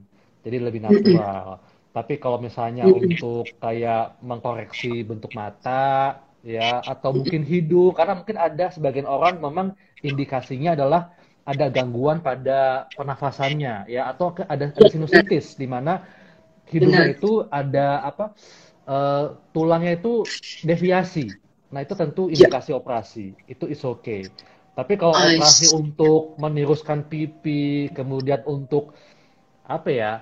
jadi 0.45 0.57
lebih 0.67 0.83
natural. 0.89 1.47
Tapi 1.91 2.23
kalau 2.23 2.39
misalnya 2.39 2.87
untuk 2.87 3.51
kayak 3.59 4.23
mengkoreksi 4.23 5.03
bentuk 5.03 5.35
mata, 5.35 6.23
ya, 6.47 6.79
atau 6.87 7.11
mungkin 7.11 7.43
hidung, 7.43 7.91
karena 7.99 8.15
mungkin 8.15 8.39
ada 8.39 8.71
sebagian 8.71 9.11
orang 9.11 9.43
memang 9.43 9.75
indikasinya 10.01 10.79
adalah 10.79 11.11
ada 11.43 11.67
gangguan 11.67 12.23
pada 12.23 12.87
pernafasannya, 12.95 13.91
ya, 13.91 14.07
atau 14.07 14.31
ada, 14.47 14.71
ada 14.71 14.87
sinusitis 14.87 15.59
di 15.59 15.67
mana 15.67 16.07
hidungnya 16.71 17.11
itu 17.11 17.43
ada 17.51 18.07
apa 18.07 18.39
uh, 18.87 19.35
tulangnya 19.51 19.99
itu 19.99 20.23
deviasi. 20.63 21.27
Nah 21.75 21.83
itu 21.83 21.95
tentu 21.99 22.31
ya. 22.31 22.47
indikasi 22.47 22.71
yeah. 22.71 22.79
operasi. 22.79 23.27
Itu 23.51 23.67
is 23.67 23.83
okay. 23.83 24.31
Tapi 24.75 24.95
kalau 24.95 25.15
operasi 25.15 25.75
untuk 25.75 26.39
meniruskan 26.39 27.11
pipi, 27.11 27.91
kemudian 27.91 28.47
untuk 28.47 28.95
apa 29.67 29.91
ya? 29.91 30.13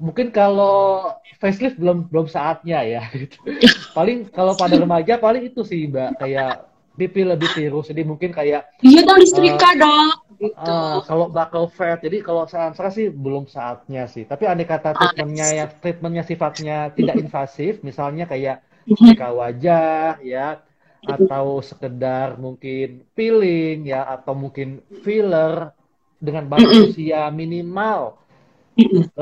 Mungkin 0.00 0.32
kalau 0.32 1.12
facelift 1.36 1.76
belum 1.76 2.08
belum 2.08 2.26
saatnya 2.26 2.80
ya. 2.82 3.02
Gitu. 3.12 3.36
paling 3.96 4.32
kalau 4.32 4.56
pada 4.56 4.80
remaja 4.80 5.20
paling 5.20 5.52
itu 5.52 5.60
sih 5.62 5.86
mbak 5.86 6.16
kayak 6.18 6.66
pipi 6.96 7.22
lebih 7.22 7.48
tirus. 7.52 7.92
Jadi 7.92 8.02
mungkin 8.02 8.32
kayak 8.32 8.80
iya 8.80 9.00
dong 9.04 9.20
listrika 9.20 9.72
uh, 9.72 9.74
dong. 9.76 10.08
Gitu. 10.40 10.56
Uh, 10.56 11.04
kalau 11.04 11.28
bakal 11.28 11.68
fat, 11.68 12.00
jadi 12.00 12.24
kalau 12.24 12.48
saya 12.48 12.72
saya 12.72 12.88
sih 12.88 13.12
belum 13.12 13.44
saatnya 13.44 14.08
sih. 14.08 14.24
Tapi 14.24 14.48
aneh 14.48 14.64
kata 14.64 14.96
treatmentnya 14.96 15.46
yang 15.52 15.68
treatmentnya 15.84 16.24
sifatnya 16.24 16.76
tidak 16.96 17.20
invasif, 17.20 17.84
misalnya 17.84 18.24
kayak 18.24 18.64
jika 18.88 19.28
mhm. 19.30 19.36
wajah 19.36 20.16
ya 20.24 20.64
atau 21.00 21.64
sekedar 21.64 22.36
mungkin 22.36 23.04
peeling 23.16 23.88
ya 23.88 24.04
atau 24.04 24.36
mungkin 24.36 24.84
filler 25.00 25.72
dengan 26.20 26.44
batas 26.52 26.92
usia 26.92 27.32
minimal 27.32 28.20
18 28.76 29.14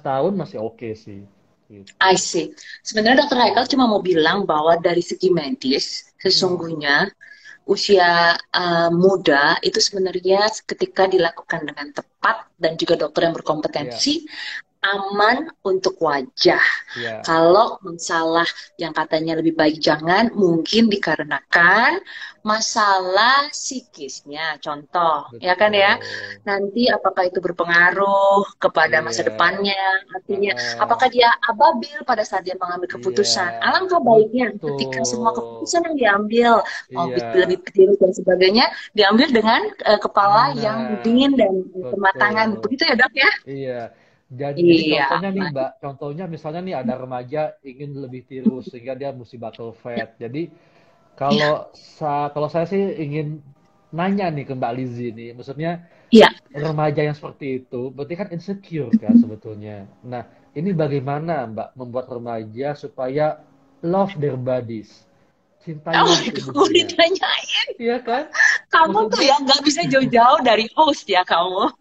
tahun 0.00 0.32
masih 0.34 0.58
oke 0.62 0.78
okay 0.80 0.92
sih. 0.94 1.20
Gitu. 1.64 1.90
I 1.98 2.14
see. 2.14 2.52
Sebenarnya 2.84 3.24
dokter 3.24 3.40
Haikal 3.40 3.64
cuma 3.66 3.88
mau 3.88 4.04
bilang 4.04 4.44
bahwa 4.44 4.76
dari 4.78 5.00
segi 5.00 5.32
medis 5.32 6.12
sesungguhnya 6.20 7.08
usia 7.64 8.36
uh, 8.36 8.92
muda 8.92 9.56
itu 9.64 9.80
sebenarnya 9.80 10.44
ketika 10.68 11.08
dilakukan 11.08 11.64
dengan 11.64 11.96
tepat 11.96 12.52
dan 12.60 12.76
juga 12.76 13.08
dokter 13.08 13.24
yang 13.24 13.34
berkompetensi 13.34 14.28
yeah 14.28 14.62
aman 14.84 15.48
untuk 15.64 15.96
wajah. 15.96 16.62
Yeah. 17.00 17.24
Kalau 17.24 17.80
masalah 17.80 18.46
yang 18.76 18.92
katanya 18.92 19.40
lebih 19.40 19.56
baik 19.56 19.80
jangan, 19.80 20.28
mungkin 20.36 20.92
dikarenakan 20.92 22.04
masalah 22.44 23.48
psikisnya. 23.48 24.60
Contoh, 24.60 25.32
Betul. 25.32 25.40
ya 25.40 25.54
kan 25.56 25.72
ya. 25.72 25.96
Nanti 26.44 26.92
apakah 26.92 27.32
itu 27.32 27.40
berpengaruh 27.40 28.44
kepada 28.60 29.00
yeah. 29.00 29.04
masa 29.04 29.20
iya. 29.24 29.28
depannya? 29.32 29.84
Artinya, 30.12 30.52
uh. 30.52 30.84
apakah 30.84 31.08
dia 31.08 31.28
ababil 31.48 32.04
pada 32.04 32.20
saat 32.22 32.44
dia 32.44 32.54
mengambil 32.60 33.00
keputusan? 33.00 33.48
Yeah. 33.48 33.66
Alangkah 33.72 34.00
baiknya 34.04 34.52
Betul. 34.54 34.76
ketika 34.76 35.00
semua 35.08 35.32
keputusan 35.32 35.80
yang 35.88 35.96
diambil, 35.96 36.50
mau 36.92 37.08
yeah. 37.08 37.32
lebih 37.32 37.64
kecil 37.64 37.96
dan 37.96 38.12
sebagainya, 38.12 38.68
diambil 38.92 39.28
dengan 39.32 39.60
uh, 39.88 39.98
kepala 39.98 40.52
nah. 40.52 40.60
yang 40.60 40.78
dingin 41.00 41.32
dan 41.40 41.64
kematangan. 41.72 42.60
Begitu 42.60 42.92
ya 42.92 42.94
dok 42.94 43.12
ya? 43.16 43.32
Iya. 43.48 43.82
Jadi, 44.34 44.60
iya. 44.90 45.06
contohnya 45.08 45.30
nih 45.30 45.42
Mbak, 45.54 45.70
contohnya 45.80 46.24
misalnya 46.26 46.60
nih 46.60 46.76
ada 46.82 46.94
remaja 46.98 47.42
ingin 47.62 47.94
lebih 47.96 48.26
tirus 48.26 48.68
sehingga 48.68 48.98
dia 48.98 49.14
mesti 49.14 49.38
battle 49.38 49.72
fat. 49.72 50.18
Jadi 50.18 50.50
kalau 51.14 51.38
iya. 51.38 51.70
sa 51.74 52.28
kalau 52.34 52.50
saya 52.50 52.66
sih 52.66 52.82
ingin 52.98 53.38
nanya 53.94 54.26
nih 54.34 54.44
ke 54.44 54.52
Mbak 54.58 54.74
Lizzie 54.74 55.14
nih, 55.14 55.30
maksudnya 55.38 55.86
iya. 56.10 56.34
remaja 56.50 57.06
yang 57.06 57.14
seperti 57.14 57.62
itu 57.62 57.94
berarti 57.94 58.14
kan 58.18 58.28
insecure 58.34 58.90
kan 58.98 59.14
sebetulnya. 59.14 59.86
Nah, 60.02 60.26
ini 60.58 60.74
bagaimana 60.74 61.46
Mbak 61.46 61.68
membuat 61.78 62.06
remaja 62.10 62.74
supaya 62.74 63.38
love 63.86 64.18
their 64.18 64.34
bodies? 64.34 65.06
Cintanya 65.64 66.04
oh, 66.04 66.12
aku 66.12 66.68
ditanyain. 66.68 67.68
Iya 67.80 67.96
kan? 68.04 68.28
Kamu 68.68 69.08
Maksudnya... 69.08 69.16
tuh 69.16 69.22
ya 69.24 69.36
nggak 69.48 69.60
bisa 69.64 69.80
jauh-jauh 69.88 70.40
dari 70.44 70.68
host 70.76 71.08
ya 71.08 71.24
kamu. 71.24 71.72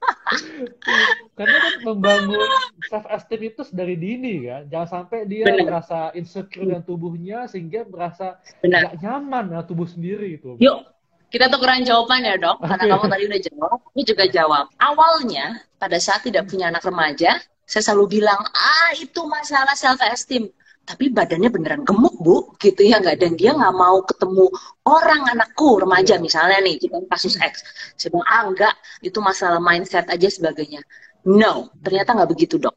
Karena 1.37 1.57
kan 1.59 1.73
membangun 1.83 2.47
self 2.87 3.03
esteem 3.11 3.51
itu 3.51 3.61
dari 3.75 3.99
dini 3.99 4.47
kan. 4.47 4.63
Jangan 4.71 4.87
sampai 4.87 5.27
dia 5.27 5.43
Bener. 5.51 5.67
merasa 5.67 6.15
insecure 6.15 6.63
dengan 6.63 6.87
tubuhnya 6.87 7.43
sehingga 7.51 7.83
merasa 7.83 8.39
nggak 8.63 9.03
nyaman 9.03 9.51
dengan 9.51 9.65
tubuh 9.67 9.87
sendiri 9.91 10.39
itu. 10.39 10.55
Yuk, 10.63 10.87
kita 11.27 11.51
tukeran 11.51 11.83
jawaban 11.83 12.23
ya 12.23 12.39
dok. 12.39 12.63
Karena 12.63 12.95
kamu 12.95 13.05
tadi 13.11 13.23
udah 13.27 13.41
jawab, 13.51 13.79
ini 13.99 14.03
juga 14.07 14.25
jawab. 14.31 14.65
Awalnya 14.79 15.45
pada 15.75 15.99
saat 15.99 16.23
tidak 16.23 16.47
punya 16.47 16.71
anak 16.71 16.87
remaja, 16.87 17.35
saya 17.67 17.83
selalu 17.83 18.23
bilang, 18.23 18.39
ah 18.39 18.89
itu 18.95 19.19
masalah 19.27 19.75
self 19.75 19.99
esteem 20.07 20.47
tapi 20.83 21.09
badannya 21.09 21.49
beneran 21.49 21.81
gemuk 21.87 22.15
bu. 22.19 22.53
Gitu 22.59 22.83
ya 22.83 22.99
nggak. 22.99 23.17
Dan 23.19 23.39
dia 23.39 23.55
nggak 23.55 23.75
mau 23.75 24.03
ketemu 24.03 24.45
orang 24.87 25.21
anakku 25.31 25.79
remaja 25.79 26.19
misalnya 26.19 26.59
nih 26.59 26.75
kita 26.79 26.99
kasus 27.07 27.39
X. 27.39 27.63
Saya 27.95 28.13
bilang 28.13 28.27
ah 28.27 28.43
enggak 28.47 28.75
itu 28.99 29.19
masalah 29.23 29.59
mindset 29.63 30.07
aja 30.11 30.27
sebagainya. 30.27 30.83
No 31.27 31.71
ternyata 31.81 32.15
nggak 32.15 32.29
begitu 32.31 32.59
dok. 32.59 32.75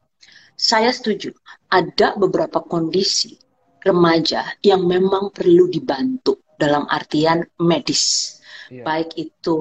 Saya 0.57 0.89
setuju. 0.89 1.35
Ada 1.67 2.15
beberapa 2.15 2.63
kondisi 2.63 3.35
remaja 3.83 4.55
yang 4.63 4.87
memang 4.87 5.35
perlu 5.35 5.67
dibantu 5.67 6.43
dalam 6.55 6.87
artian 6.87 7.43
medis. 7.59 8.35
Yeah. 8.67 8.83
baik 8.83 9.15
itu 9.15 9.59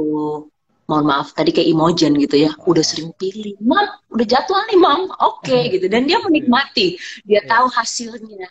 mohon 0.86 1.04
maaf 1.06 1.34
tadi 1.34 1.50
kayak 1.50 1.68
Imogen 1.70 2.14
gitu 2.18 2.46
ya. 2.46 2.50
Udah 2.66 2.82
ah. 2.82 2.86
sering 2.86 3.10
pilih. 3.18 3.54
Mam 3.62 3.86
udah 4.10 4.26
jadwal 4.26 4.62
nih 4.70 4.78
mam. 4.78 5.10
Oke 5.22 5.50
okay, 5.50 5.62
gitu. 5.74 5.86
Dan 5.90 6.06
dia 6.06 6.18
menikmati. 6.22 6.98
Dia 7.26 7.42
yeah. 7.42 7.44
tahu 7.46 7.66
hasilnya. 7.70 8.48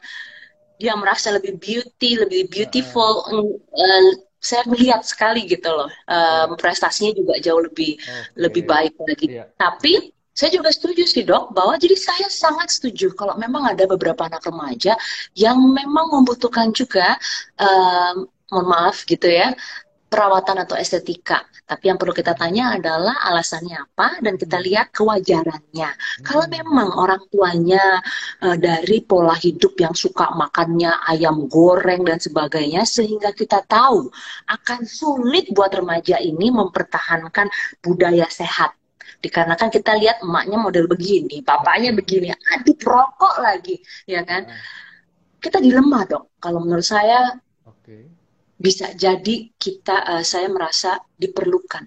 Dia 0.76 0.94
merasa 1.00 1.32
lebih 1.32 1.56
beauty 1.56 2.20
lebih 2.20 2.52
beautiful. 2.52 3.26
Uh, 3.32 4.12
saya 4.44 4.62
melihat 4.70 5.02
sekali 5.02 5.48
gitu 5.50 5.68
loh. 5.72 5.90
Um, 6.06 6.54
prestasinya 6.60 7.16
juga 7.16 7.40
jauh 7.42 7.64
lebih 7.64 7.98
okay. 7.98 8.24
lebih 8.38 8.64
baik 8.68 8.94
lagi. 9.02 9.28
Yeah. 9.42 9.50
tapi 9.58 10.16
saya 10.36 10.52
juga 10.52 10.68
setuju 10.68 11.08
sih 11.08 11.24
dok 11.24 11.56
bahwa 11.56 11.80
jadi 11.80 11.96
saya 11.96 12.28
sangat 12.28 12.68
setuju 12.68 13.16
kalau 13.16 13.40
memang 13.40 13.72
ada 13.72 13.88
beberapa 13.88 14.28
anak 14.28 14.44
remaja 14.44 15.00
yang 15.32 15.56
memang 15.72 16.12
membutuhkan 16.12 16.76
juga 16.76 17.16
um, 17.56 18.28
mohon 18.52 18.68
maaf 18.68 19.08
gitu 19.08 19.26
ya 19.32 19.56
perawatan 20.06 20.64
atau 20.64 20.78
estetika. 20.78 21.44
Tapi 21.66 21.90
yang 21.90 21.98
perlu 21.98 22.14
kita 22.14 22.38
tanya 22.38 22.78
adalah 22.78 23.26
alasannya 23.26 23.74
apa 23.74 24.22
dan 24.22 24.38
kita 24.38 24.62
lihat 24.62 24.94
kewajarannya. 24.94 25.90
Hmm. 25.90 26.24
Kalau 26.24 26.46
memang 26.46 26.94
orang 26.94 27.22
tuanya 27.34 28.00
e, 28.38 28.54
dari 28.62 29.02
pola 29.02 29.34
hidup 29.34 29.74
yang 29.82 29.98
suka 29.98 30.30
makannya 30.38 30.94
ayam 31.10 31.50
goreng 31.50 32.06
dan 32.06 32.22
sebagainya 32.22 32.86
sehingga 32.86 33.34
kita 33.34 33.66
tahu 33.66 34.14
akan 34.46 34.80
sulit 34.86 35.50
buat 35.52 35.74
remaja 35.74 36.22
ini 36.22 36.54
mempertahankan 36.54 37.50
budaya 37.82 38.30
sehat 38.30 38.78
dikarenakan 39.26 39.74
kita 39.74 39.98
lihat 39.98 40.22
emaknya 40.22 40.62
model 40.62 40.86
begini, 40.86 41.42
bapaknya 41.42 41.90
begini, 41.98 42.30
aduh 42.30 42.78
rokok 42.78 43.42
lagi, 43.42 43.82
ya 44.06 44.22
kan? 44.22 44.46
Hmm. 44.46 45.42
Kita 45.42 45.58
dilema 45.58 46.06
dong. 46.06 46.30
Kalau 46.38 46.62
menurut 46.62 46.86
saya, 46.86 47.34
okay 47.66 48.15
bisa 48.56 48.92
jadi 48.96 49.52
kita 49.60 50.16
uh, 50.16 50.24
saya 50.24 50.48
merasa 50.48 51.00
diperlukan. 51.20 51.84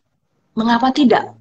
Mengapa 0.55 0.93
tidak? 0.93 1.35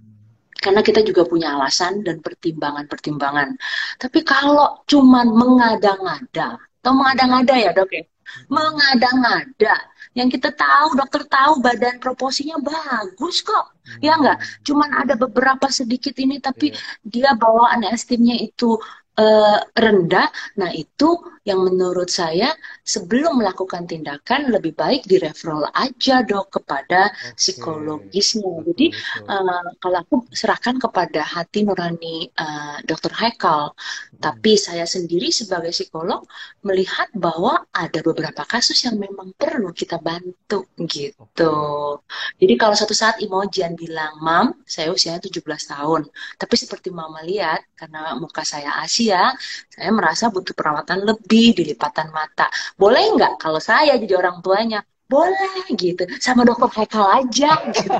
Karena 0.57 0.81
kita 0.81 1.05
juga 1.05 1.27
punya 1.27 1.53
alasan 1.53 2.01
dan 2.01 2.17
pertimbangan-pertimbangan. 2.23 3.57
Tapi 4.01 4.19
kalau 4.25 4.81
cuman 4.89 5.29
mengada-ngada, 5.29 6.57
atau 6.57 6.91
mengada-ngada 6.97 7.53
ya 7.53 7.71
dok 7.77 7.93
ya, 7.93 8.03
mengada-ngada, 8.49 9.75
yang 10.17 10.33
kita 10.33 10.49
tahu 10.49 10.97
dokter 10.97 11.29
tahu 11.29 11.61
badan 11.61 12.01
proporsinya 12.01 12.57
bagus 12.57 13.45
kok, 13.45 13.77
ya 14.01 14.17
enggak? 14.17 14.41
Cuman 14.65 14.89
ada 15.05 15.13
beberapa 15.13 15.69
sedikit 15.69 16.17
ini, 16.17 16.41
tapi 16.41 16.73
yeah. 16.73 16.81
dia 17.05 17.29
bawaan 17.37 17.85
estimnya 17.85 18.33
itu 18.33 18.81
uh, 19.21 19.59
rendah. 19.77 20.25
Nah, 20.57 20.73
itu 20.73 21.21
yang 21.47 21.63
menurut 21.63 22.11
saya 22.11 22.51
sebelum 22.83 23.39
melakukan 23.39 23.87
tindakan 23.87 24.51
lebih 24.51 24.75
baik 24.75 25.07
direferral 25.07 25.71
aja 25.71 26.27
dok 26.27 26.59
kepada 26.59 27.09
okay. 27.15 27.33
psikologisnya. 27.39 28.51
Jadi 28.67 28.87
Uh, 29.27 29.65
kalau 29.83 29.97
aku 30.01 30.15
serahkan 30.31 30.79
kepada 30.79 31.21
hati 31.23 31.67
nurani 31.67 32.31
uh, 32.39 32.79
dokter 32.87 33.11
Haikal. 33.11 33.73
Hmm. 33.73 34.19
Tapi 34.23 34.55
saya 34.57 34.87
sendiri 34.87 35.29
sebagai 35.33 35.71
psikolog 35.75 36.23
melihat 36.63 37.11
bahwa 37.13 37.67
ada 37.75 37.99
beberapa 38.01 38.43
kasus 38.47 38.77
yang 38.87 38.95
memang 38.97 39.35
perlu 39.35 39.71
kita 39.75 39.99
bantu 40.01 40.67
gitu. 40.87 41.23
Okay. 41.35 42.45
Jadi 42.45 42.53
kalau 42.55 42.75
satu 42.77 42.95
saat 42.95 43.19
Imogen 43.19 43.75
bilang, 43.77 44.17
"Mam, 44.23 44.63
saya 44.63 44.89
usianya 44.95 45.21
17 45.21 45.67
tahun." 45.67 46.07
Tapi 46.39 46.55
seperti 46.55 46.89
Mama 46.89 47.21
lihat 47.23 47.67
karena 47.77 48.15
muka 48.17 48.41
saya 48.47 48.79
Asia 48.81 49.35
saya 49.69 49.89
merasa 49.93 50.33
butuh 50.33 50.57
perawatan 50.57 51.05
lebih 51.05 51.36
di 51.55 51.63
lipatan 51.73 52.11
mata. 52.13 52.47
Boleh 52.75 53.15
nggak 53.15 53.41
kalau 53.41 53.61
saya 53.61 53.95
jadi 53.99 54.19
orang 54.19 54.43
tuanya? 54.45 54.83
Boleh 55.07 55.71
gitu. 55.73 56.03
Sama 56.19 56.43
dokter 56.43 56.83
Haikal 56.83 57.23
aja 57.23 57.51
gitu. 57.71 57.95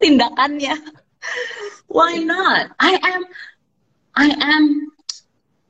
Tindakannya. 0.00 0.76
Why 1.90 2.22
not? 2.22 2.70
I 2.78 2.94
am 3.02 3.22
I 4.14 4.28
am 4.36 4.64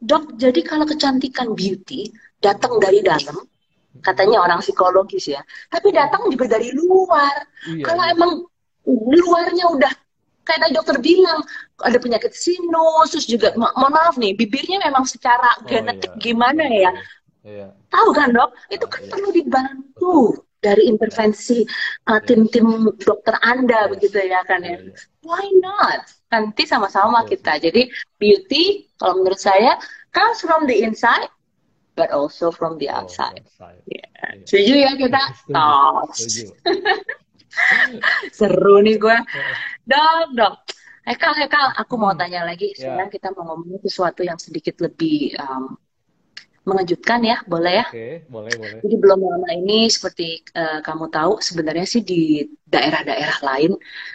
dok. 0.05 0.37
Jadi 0.37 0.61
kalau 0.67 0.85
kecantikan 0.85 1.57
beauty 1.57 2.13
datang 2.41 2.77
dari 2.77 3.01
dalam, 3.01 3.41
katanya 4.05 4.45
orang 4.45 4.61
psikologis 4.61 5.33
ya. 5.33 5.41
Tapi 5.73 5.97
datang 5.97 6.29
juga 6.29 6.59
dari 6.59 6.77
luar. 6.77 7.49
Iya, 7.73 7.85
kalau 7.85 8.05
emang 8.05 8.33
luarnya 8.87 9.67
udah 9.73 9.93
kayak 10.47 10.61
tadi 10.63 10.73
dokter 10.79 10.97
bilang 11.03 11.43
ada 11.85 11.99
penyakit 12.01 12.33
sinus, 12.33 13.13
terus 13.13 13.27
juga 13.29 13.53
mo 13.61 13.69
mohon 13.77 13.93
maaf 13.93 14.17
nih 14.17 14.33
bibirnya 14.33 14.81
memang 14.81 15.05
secara 15.05 15.61
Oh 15.69 15.69
genetik 15.69 16.13
iya, 16.17 16.21
gimana 16.21 16.65
iya, 16.65 16.89
ya? 16.89 16.91
iya, 16.91 17.03
iya. 17.45 17.67
Tahu 17.93 18.09
kan 18.17 18.33
dok? 18.33 18.51
Itu 18.73 18.87
Ah, 18.87 18.91
kan 18.91 19.03
iya, 19.05 19.11
perlu 19.13 19.29
dibantu 19.33 20.17
dari 20.65 20.89
intervensi 20.89 21.63
uh, 22.09 22.19
yes, 22.19 22.27
tim-tim 22.27 22.67
dokter 22.99 23.37
Anda 23.45 23.87
begitu 23.93 24.19
ya 24.19 24.41
kan 24.49 24.65
iya, 24.65 24.77
ya. 24.77 24.79
iya, 24.81 24.93
Why 25.23 25.47
not? 25.61 26.03
Nanti 26.33 26.65
sama-sama 26.67 27.23
kita. 27.29 27.61
Jadi 27.61 27.87
beauty 28.19 28.89
kalau 28.99 29.23
menurut 29.23 29.39
saya 29.39 29.77
comes 30.11 30.41
from 30.43 30.65
the 30.67 30.81
inside 30.83 31.29
but 31.97 32.09
also 32.13 32.51
from 32.53 32.77
the 32.81 32.89
Oh, 32.89 33.05
outside. 33.05 33.45
Ya. 33.61 33.77
Iya, 33.87 34.07
Setuju 34.49 34.75
ya 34.81 34.93
kita? 34.97 35.23
Tos. 35.53 36.21
Seru 38.37 38.85
nih 38.85 38.97
gue. 39.01 39.17
Dok, 39.89 40.27
dok. 40.37 40.55
Hekal, 41.09 41.33
Hekal, 41.41 41.67
aku 41.81 41.95
mau 42.03 42.13
Hmm, 42.13 42.21
tanya 42.21 42.41
lagi. 42.49 42.67
Sekarang 42.81 43.09
ya, 43.09 43.15
kita 43.15 43.27
mau 43.35 43.45
ngomongin 43.49 43.81
sesuatu 43.87 44.21
yang 44.29 44.39
sedikit 44.47 44.75
lebih 44.85 45.15
um, 45.43 45.65
mengejutkan 46.69 47.21
ya, 47.31 47.37
boleh 47.53 47.73
ya? 47.81 47.87
oke, 47.87 48.05
boleh, 48.29 48.55
boleh. 48.63 48.85
Jadi 48.85 48.95
belum 49.03 49.21
lama 49.25 49.49
ini 49.57 49.89
seperti 49.91 50.45
uh, 50.57 50.81
kamu 50.85 51.07
tahu 51.13 51.33
sebenarnya 51.43 51.87
sih 51.89 52.03
di 52.05 52.45
daerah-daerah 52.69 53.39
lain 53.43 53.73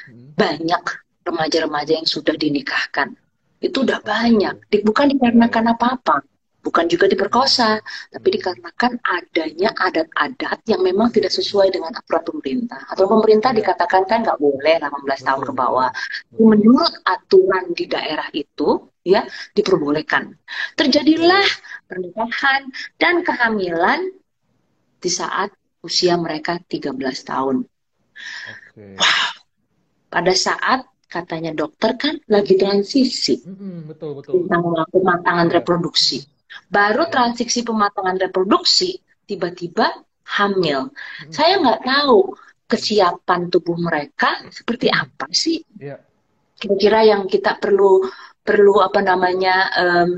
Hmm, 0.08 0.32
banyak 0.36 0.84
remaja-remaja 1.27 1.93
yang 2.01 2.10
sudah 2.10 2.36
dinikahkan. 2.38 3.13
Itu 3.62 3.86
udah 3.86 3.99
banyak. 4.04 4.56
Di- 4.71 4.84
Bukan 4.88 5.08
ya, 5.23 5.43
ya. 5.45 5.58
dikarenakan 5.58 5.65
apa-apa. 5.77 6.15
Bukan 6.62 6.86
juga 6.93 7.10
diperkosa, 7.10 7.82
tapi 8.13 8.28
Hmm, 8.28 8.38
dikarenakan 8.38 9.02
adanya 9.02 9.69
adat-adat 9.74 10.60
yang 10.69 10.82
memang 10.86 11.10
tidak 11.10 11.34
sesuai 11.34 11.74
dengan 11.74 11.89
aturan 11.97 12.21
pemerintah. 12.21 12.86
Atau 12.86 13.10
pemerintah 13.10 13.50
ya, 13.50 13.58
dikatakan 13.58 14.06
kan 14.06 14.21
nggak 14.21 14.38
boleh 14.38 14.76
18 14.78 15.21
tahun 15.26 15.41
ke 15.41 15.54
betul, 15.54 15.58
bawah. 15.58 15.89
Menurut 16.38 16.93
aturan 17.06 17.74
di 17.74 17.86
daerah 17.89 18.30
itu, 18.34 18.78
ya 19.02 19.26
diperbolehkan. 19.58 20.38
Terjadilah 20.78 21.45
pernikahan 21.89 22.62
dan 23.02 23.26
kehamilan 23.26 24.00
di 25.04 25.10
saat 25.19 25.50
usia 25.88 26.15
mereka 26.24 26.54
13 26.71 27.19
tahun. 27.26 27.58
oke. 28.45 29.12
Pada 30.13 30.34
saat 30.45 30.80
katanya 31.13 31.52
dokter 31.62 31.91
kan 32.02 32.15
lagi 32.34 32.54
transisi 32.62 33.36
betul, 33.88 34.12
betul. 34.15 34.39
tentang 34.45 34.62
pematangan 34.93 35.47
Ya, 35.47 35.58
reproduksi. 35.58 36.17
Baru 36.70 37.08
transisi 37.14 37.62
pematangan 37.64 38.18
reproduksi, 38.20 38.98
tiba-tiba 39.28 39.88
hamil. 40.38 40.92
Mm-mm, 41.20 41.32
Saya 41.32 41.60
nggak 41.62 41.82
tahu 41.86 42.20
kesiapan 42.72 43.52
tubuh 43.52 43.78
mereka 43.80 44.30
seperti 44.52 44.88
mm-mm. 44.88 45.02
apa 45.04 45.28
sih. 45.32 45.60
Ya, 45.80 45.98
Kira-kira 46.62 47.00
yang 47.12 47.26
kita 47.26 47.58
perlu 47.58 48.06
perlu 48.48 48.82
apa 48.82 49.00
namanya 49.02 49.56
em, 49.82 50.12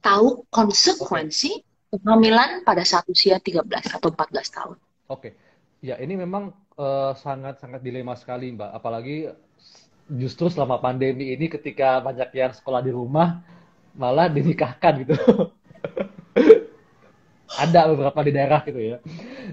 tahu 0.00 0.44
konsekuensi 0.48 1.50
kehamilan 1.92 2.64
pada 2.64 2.82
saat 2.84 3.04
usia 3.12 3.36
13 3.40 3.68
atau 3.96 4.08
14 4.12 4.56
tahun. 4.56 4.76
oke. 5.08 5.30
Ya, 5.82 5.98
ini 5.98 6.14
memang 6.14 6.54
eh, 6.78 7.12
sangat-sangat 7.18 7.82
dilema 7.82 8.14
sekali, 8.14 8.54
Mbak. 8.54 8.70
Apalagi 8.78 9.16
justru 10.10 10.46
selama 10.52 10.78
pandemi 10.82 11.34
ini 11.34 11.46
ketika 11.50 11.98
banyak 12.02 12.30
yang 12.36 12.52
sekolah 12.54 12.80
di 12.84 12.92
rumah 12.94 13.42
malah 13.96 14.28
dinikahkan 14.30 14.92
gitu. 15.06 15.14
Ada 17.62 17.80
beberapa 17.92 18.20
di 18.26 18.32
daerah 18.34 18.60
gitu 18.66 18.80
ya. 18.80 18.96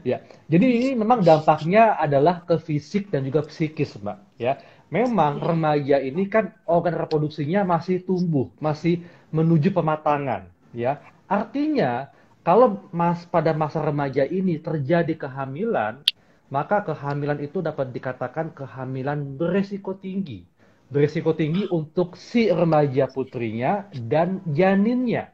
Ya, 0.01 0.17
jadi 0.49 0.65
ini 0.65 0.89
memang 0.97 1.21
dampaknya 1.21 1.93
adalah 1.99 2.41
ke 2.47 2.55
fisik 2.57 3.13
dan 3.13 3.27
juga 3.27 3.45
psikis, 3.45 3.99
Mbak. 3.99 4.17
Ya, 4.41 4.53
memang 4.89 5.37
remaja 5.43 6.01
ini 6.01 6.25
kan 6.25 6.55
organ 6.65 6.95
reproduksinya 6.97 7.61
masih 7.67 8.01
tumbuh, 8.07 8.49
masih 8.57 9.05
menuju 9.29 9.69
pematangan. 9.75 10.49
Ya, 10.73 11.01
artinya 11.29 12.09
kalau 12.41 12.89
mas 12.89 13.27
pada 13.29 13.51
masa 13.53 13.83
remaja 13.83 14.25
ini 14.25 14.57
terjadi 14.57 15.13
kehamilan, 15.13 16.01
maka 16.49 16.81
kehamilan 16.81 17.37
itu 17.45 17.61
dapat 17.61 17.93
dikatakan 17.93 18.55
kehamilan 18.57 19.37
beresiko 19.37 19.93
tinggi. 19.93 20.49
Beresiko 20.89 21.37
tinggi 21.37 21.69
untuk 21.69 22.17
si 22.17 22.49
remaja 22.49 23.05
putrinya 23.05 23.85
dan 23.93 24.41
janinnya. 24.49 25.29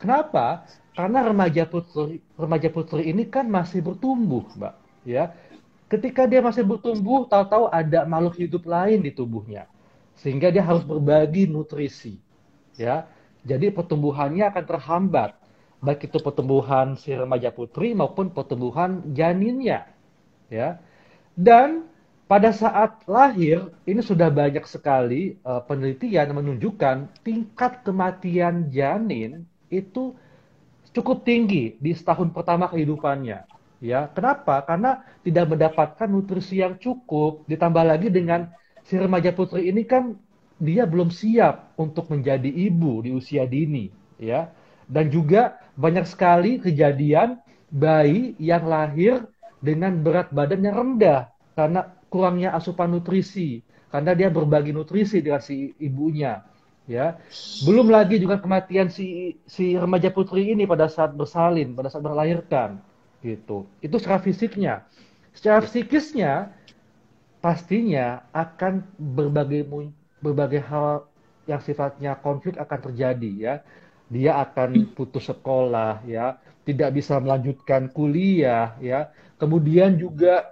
Kenapa? 0.00 0.66
Karena 0.94 1.22
remaja 1.22 1.64
putri, 1.64 2.18
remaja 2.34 2.68
putri 2.68 3.08
ini 3.08 3.24
kan 3.30 3.46
masih 3.46 3.80
bertumbuh, 3.80 4.44
Mbak. 4.58 4.74
Ya, 5.06 5.32
ketika 5.86 6.26
dia 6.26 6.42
masih 6.42 6.66
bertumbuh, 6.66 7.24
tahu-tahu 7.30 7.70
ada 7.70 8.04
makhluk 8.04 8.36
hidup 8.36 8.66
lain 8.66 9.00
di 9.00 9.14
tubuhnya, 9.14 9.70
sehingga 10.18 10.50
dia 10.50 10.66
harus 10.66 10.82
berbagi 10.82 11.46
nutrisi. 11.46 12.18
Ya, 12.76 13.06
jadi 13.46 13.70
pertumbuhannya 13.72 14.44
akan 14.50 14.64
terhambat, 14.66 15.30
baik 15.80 16.10
itu 16.10 16.18
pertumbuhan 16.20 16.98
si 16.98 17.14
remaja 17.14 17.48
putri 17.54 17.94
maupun 17.96 18.28
pertumbuhan 18.34 19.00
janinnya. 19.14 19.88
Ya, 20.50 20.82
dan 21.38 21.86
pada 22.30 22.50
saat 22.54 23.02
lahir 23.10 23.74
ini 23.86 24.02
sudah 24.02 24.30
banyak 24.30 24.62
sekali 24.66 25.38
uh, 25.46 25.62
penelitian 25.66 26.30
menunjukkan 26.30 27.22
tingkat 27.26 27.82
kematian 27.82 28.70
janin 28.70 29.46
itu 29.70 30.14
cukup 30.90 31.22
tinggi 31.22 31.78
di 31.78 31.92
setahun 31.94 32.30
pertama 32.34 32.66
kehidupannya. 32.70 33.46
Ya, 33.80 34.12
kenapa? 34.12 34.60
Karena 34.68 35.00
tidak 35.24 35.56
mendapatkan 35.56 36.04
nutrisi 36.04 36.60
yang 36.60 36.76
cukup, 36.76 37.48
ditambah 37.48 37.80
lagi 37.80 38.12
dengan 38.12 38.52
si 38.84 39.00
remaja 39.00 39.32
putri 39.32 39.72
ini 39.72 39.88
kan 39.88 40.20
dia 40.60 40.84
belum 40.84 41.08
siap 41.08 41.72
untuk 41.80 42.12
menjadi 42.12 42.48
ibu 42.48 43.00
di 43.00 43.16
usia 43.16 43.48
dini, 43.48 43.88
ya. 44.20 44.52
Dan 44.84 45.08
juga 45.08 45.56
banyak 45.80 46.04
sekali 46.04 46.60
kejadian 46.60 47.40
bayi 47.72 48.36
yang 48.36 48.68
lahir 48.68 49.24
dengan 49.64 49.96
berat 50.04 50.28
badan 50.28 50.60
yang 50.60 50.76
rendah 50.76 51.32
karena 51.56 51.88
kurangnya 52.12 52.52
asupan 52.52 52.92
nutrisi, 52.92 53.64
karena 53.88 54.12
dia 54.12 54.28
berbagi 54.28 54.76
nutrisi 54.76 55.24
dengan 55.24 55.40
si 55.40 55.72
ibunya, 55.80 56.44
ya. 56.90 57.14
Belum 57.62 57.86
lagi 57.86 58.18
juga 58.18 58.42
kematian 58.42 58.90
si 58.90 59.38
si 59.46 59.78
remaja 59.78 60.10
putri 60.10 60.50
ini 60.50 60.66
pada 60.66 60.90
saat 60.90 61.14
bersalin, 61.14 61.78
pada 61.78 61.86
saat 61.86 62.02
melahirkan, 62.02 62.82
gitu. 63.22 63.70
Itu 63.78 64.02
secara 64.02 64.18
fisiknya. 64.18 64.82
Secara 65.30 65.62
psikisnya 65.62 66.50
pastinya 67.38 68.26
akan 68.34 68.82
berbagai 68.98 69.62
berbagai 70.18 70.66
hal 70.66 71.06
yang 71.46 71.62
sifatnya 71.62 72.18
konflik 72.18 72.58
akan 72.58 72.90
terjadi 72.90 73.32
ya. 73.38 73.54
Dia 74.10 74.42
akan 74.42 74.90
putus 74.98 75.30
sekolah 75.30 76.02
ya, 76.02 76.42
tidak 76.66 76.98
bisa 76.98 77.22
melanjutkan 77.22 77.86
kuliah 77.94 78.74
ya. 78.82 79.14
Kemudian 79.38 79.94
juga 80.02 80.50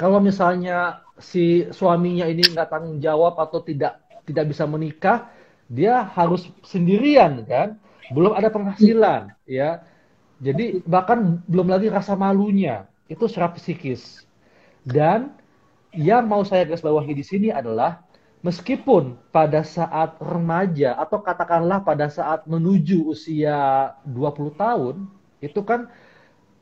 kalau 0.00 0.16
misalnya 0.16 1.04
si 1.20 1.68
suaminya 1.76 2.24
ini 2.24 2.40
nggak 2.40 2.72
tanggung 2.72 2.96
jawab 2.96 3.36
atau 3.36 3.60
tidak 3.60 4.00
tidak 4.24 4.48
bisa 4.48 4.64
menikah, 4.64 5.28
dia 5.70 6.02
harus 6.18 6.50
sendirian 6.66 7.46
kan, 7.46 7.78
belum 8.10 8.34
ada 8.34 8.50
penghasilan 8.50 9.30
ya. 9.46 9.86
Jadi 10.42 10.82
bahkan 10.82 11.38
belum 11.46 11.70
lagi 11.70 11.86
rasa 11.86 12.18
malunya 12.18 12.90
itu 13.06 13.30
secara 13.30 13.54
psikis. 13.54 14.26
Dan 14.82 15.30
yang 15.94 16.26
mau 16.26 16.42
saya 16.42 16.66
garis 16.66 16.82
bawahi 16.82 17.14
di 17.14 17.22
sini 17.22 17.48
adalah 17.54 18.02
meskipun 18.40 19.14
pada 19.30 19.60
saat 19.62 20.16
remaja 20.18 20.96
atau 20.96 21.20
katakanlah 21.20 21.84
pada 21.84 22.08
saat 22.08 22.48
menuju 22.48 23.04
usia 23.10 23.92
20 24.08 24.56
tahun 24.56 24.94
itu 25.44 25.60
kan 25.62 25.86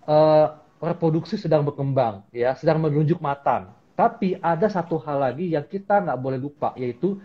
eh, 0.05 0.47
reproduksi 0.83 1.39
sedang 1.39 1.63
berkembang 1.65 2.27
ya, 2.35 2.53
sedang 2.59 2.83
menunjuk 2.83 3.23
matang. 3.23 3.73
Tapi 3.99 4.39
ada 4.39 4.71
satu 4.71 4.99
hal 5.03 5.23
lagi 5.23 5.55
yang 5.55 5.67
kita 5.67 6.03
nggak 6.03 6.19
boleh 6.19 6.39
lupa 6.39 6.71
yaitu 6.79 7.19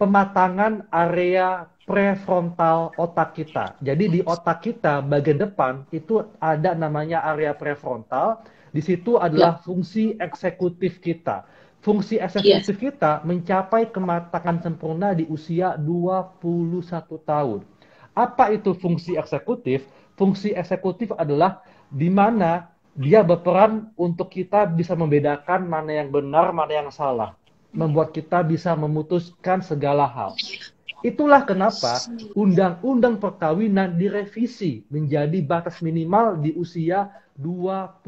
pematangan 0.00 0.88
area 0.88 1.68
prefrontal 1.84 2.96
otak 2.96 3.36
kita. 3.36 3.76
Jadi 3.84 4.08
di 4.08 4.20
otak 4.24 4.64
kita 4.64 5.04
bagian 5.04 5.36
depan 5.36 5.84
itu 5.92 6.24
ada 6.40 6.72
namanya 6.72 7.20
area 7.28 7.52
prefrontal. 7.52 8.40
Di 8.70 8.80
situ 8.80 9.18
adalah 9.18 9.58
ya. 9.58 9.62
fungsi 9.66 10.16
eksekutif 10.16 11.02
kita. 11.02 11.44
Fungsi 11.82 12.22
eksekutif 12.22 12.76
yes. 12.78 12.84
kita 12.92 13.12
mencapai 13.26 13.90
kematangan 13.90 14.62
sempurna 14.62 15.12
di 15.12 15.26
usia 15.26 15.74
21 15.74 16.38
tahun. 17.26 17.60
Apa 18.14 18.54
itu 18.54 18.70
fungsi 18.76 19.18
eksekutif? 19.18 19.84
Fungsi 20.14 20.54
eksekutif 20.54 21.10
adalah 21.16 21.64
di 21.90 22.12
mana 22.12 22.70
dia 22.94 23.24
berperan 23.24 23.90
untuk 23.96 24.30
kita 24.30 24.68
bisa 24.68 24.92
membedakan 24.94 25.66
mana 25.66 26.04
yang 26.04 26.12
benar, 26.12 26.52
mana 26.52 26.72
yang 26.84 26.90
salah. 26.92 27.39
Membuat 27.70 28.10
kita 28.10 28.42
bisa 28.42 28.74
memutuskan 28.74 29.62
segala 29.62 30.06
hal. 30.06 30.34
Itulah 31.00 31.48
kenapa 31.48 31.96
undang-undang 32.36 33.16
perkawinan 33.16 33.96
direvisi 33.96 34.84
menjadi 34.92 35.40
batas 35.40 35.80
minimal 35.80 36.36
di 36.36 36.52
usia 36.52 37.08
21 37.40 38.04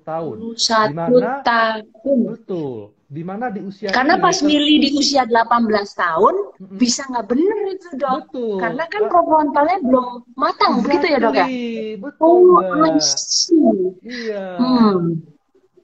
tahun. 0.00 0.36
21 0.56 0.56
Di 0.56 0.96
mana 0.96 1.44
tahun. 1.44 2.18
betul, 2.32 2.96
di 3.04 3.20
mana 3.20 3.52
di 3.52 3.60
usia 3.60 3.92
Karena 3.92 4.16
ini 4.16 4.24
pas 4.24 4.38
milih 4.40 4.76
di 4.80 4.90
usia 4.96 5.28
18 5.28 5.92
tahun, 5.92 6.34
Mm-mm. 6.56 6.78
bisa 6.80 7.04
nggak 7.04 7.26
bener 7.28 7.58
itu 7.76 7.88
dok. 8.00 8.32
betul. 8.32 8.56
Karena 8.64 8.84
kan 8.88 9.02
prefrontalnya 9.12 9.78
belum 9.84 10.06
matang, 10.40 10.72
begitu 10.80 11.04
ya 11.12 11.18
dok 11.20 11.34
ya? 11.36 11.44
Exactly, 11.44 12.00
betul, 12.00 12.48
Oh. 12.56 13.92
Iya. 14.00 14.44
Hmm. 14.56 15.35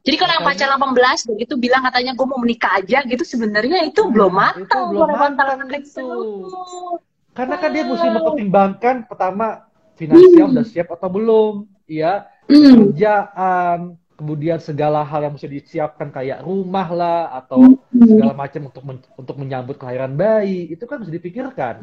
Jadi 0.03 0.16
kalau 0.18 0.32
yang 0.34 0.42
pacar 0.42 0.68
18 0.74 1.30
begitu 1.30 1.55
bilang 1.55 1.82
katanya 1.86 2.12
gue 2.18 2.26
mau 2.26 2.40
menikah 2.42 2.82
aja 2.82 3.07
gitu 3.07 3.22
sebenarnya 3.22 3.86
itu 3.86 4.03
Nah, 4.03 4.11
belum 4.11 4.32
itu 4.34 4.38
matang 4.42 4.82
belum 4.90 5.07
prefrontal 5.07 5.46
matang 5.46 5.59
gitu. 5.62 5.74
tersebut. 5.78 6.26
Karena 7.32 7.55
kan 7.57 7.70
dia 7.70 7.84
mesti 7.86 8.09
mempertimbangkan 8.11 8.94
pertama 9.07 9.46
finansial 9.94 10.46
Hmm. 10.50 10.55
udah 10.59 10.66
siap 10.66 10.88
atau 10.90 11.09
belum, 11.09 11.55
ya, 11.86 12.26
Hmm. 12.50 12.90
kerjaan, 12.90 13.78
kemudian 14.18 14.59
segala 14.59 15.07
hal 15.07 15.22
yang 15.22 15.38
mesti 15.38 15.46
disiapkan 15.46 16.11
kayak 16.11 16.42
rumah 16.42 16.88
lah 16.90 17.20
atau 17.38 17.62
Hmm. 17.62 18.03
segala 18.05 18.34
macam 18.34 18.61
untuk 18.68 18.82
men- 18.82 19.11
untuk 19.14 19.36
menyambut 19.38 19.78
kelahiran 19.78 20.12
bayi, 20.12 20.66
itu 20.66 20.82
kan 20.82 20.98
mesti 20.98 21.14
dipikirkan. 21.14 21.78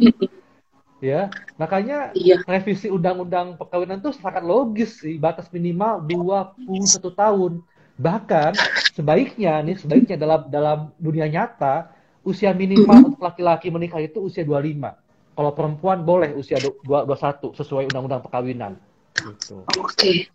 Ya, 1.00 1.32
makanya 1.56 2.12
Iya. 2.12 2.44
revisi 2.44 2.92
undang-undang 2.92 3.56
perkawinan 3.56 4.04
itu 4.04 4.12
sangat 4.12 4.44
logis 4.44 5.00
sih, 5.00 5.16
batas 5.16 5.48
minimal 5.48 6.04
21 6.04 7.16
tahun. 7.16 7.64
Bahkan 8.00 8.56
sebaiknya 8.96 9.60
nih, 9.60 9.76
sebaiknya 9.76 10.16
dalam 10.16 10.48
dalam 10.48 10.80
dunia 10.96 11.28
nyata 11.28 11.92
usia 12.24 12.56
minimal 12.56 13.12
untuk 13.12 13.22
laki-laki 13.24 13.68
menikah 13.68 14.00
itu 14.00 14.24
usia 14.24 14.48
25. 14.48 14.96
Kalau 15.36 15.52
perempuan 15.56 16.04
boleh 16.04 16.32
usia 16.36 16.60
du- 16.60 16.80
dua- 16.84 17.04
21 17.04 17.52
sesuai 17.56 17.92
undang-undang 17.92 18.24
perkawinan. 18.24 18.80
Gitu. 19.20 19.64
Oke. 19.80 20.32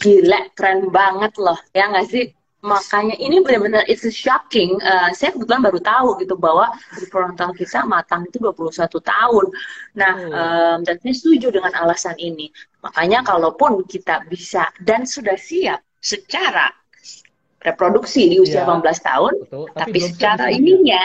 Gila, 0.00 0.50
keren 0.56 0.88
banget 0.90 1.34
loh, 1.38 1.58
ya 1.74 1.90
nggak 1.90 2.06
sih? 2.10 2.26
Makanya 2.60 3.16
ini 3.16 3.40
benar-benar 3.40 3.88
it's 3.88 4.04
shocking. 4.12 4.76
Eh, 4.80 5.10
saya 5.16 5.32
kebetulan 5.32 5.64
baru 5.64 5.80
tahu 5.80 6.08
gitu 6.20 6.36
bahwa 6.36 6.68
prefrontal 6.92 7.56
kita 7.56 7.88
matang 7.88 8.28
itu 8.28 8.36
21 8.36 9.00
tahun. 9.00 9.46
Nah, 9.96 10.14
Betul. 10.14 10.36
em, 10.36 10.78
dan 10.84 10.96
saya 11.00 11.14
setuju 11.16 11.46
dengan 11.56 11.72
alasan 11.72 12.16
ini. 12.20 12.52
Makanya 12.84 13.24
kalaupun 13.24 13.84
kita 13.88 14.28
bisa 14.28 14.68
dan 14.84 15.08
sudah 15.08 15.40
siap 15.40 15.80
secara 16.00 16.72
reproduksi 17.60 18.24
di 18.24 18.40
usia 18.40 18.64
Iya. 18.64 18.72
18 18.72 19.04
tahun, 19.04 19.34
Betul. 19.44 19.68
tapi, 19.76 19.98
siap 20.00 20.08
secara 20.16 20.48
ininya, 20.48 21.04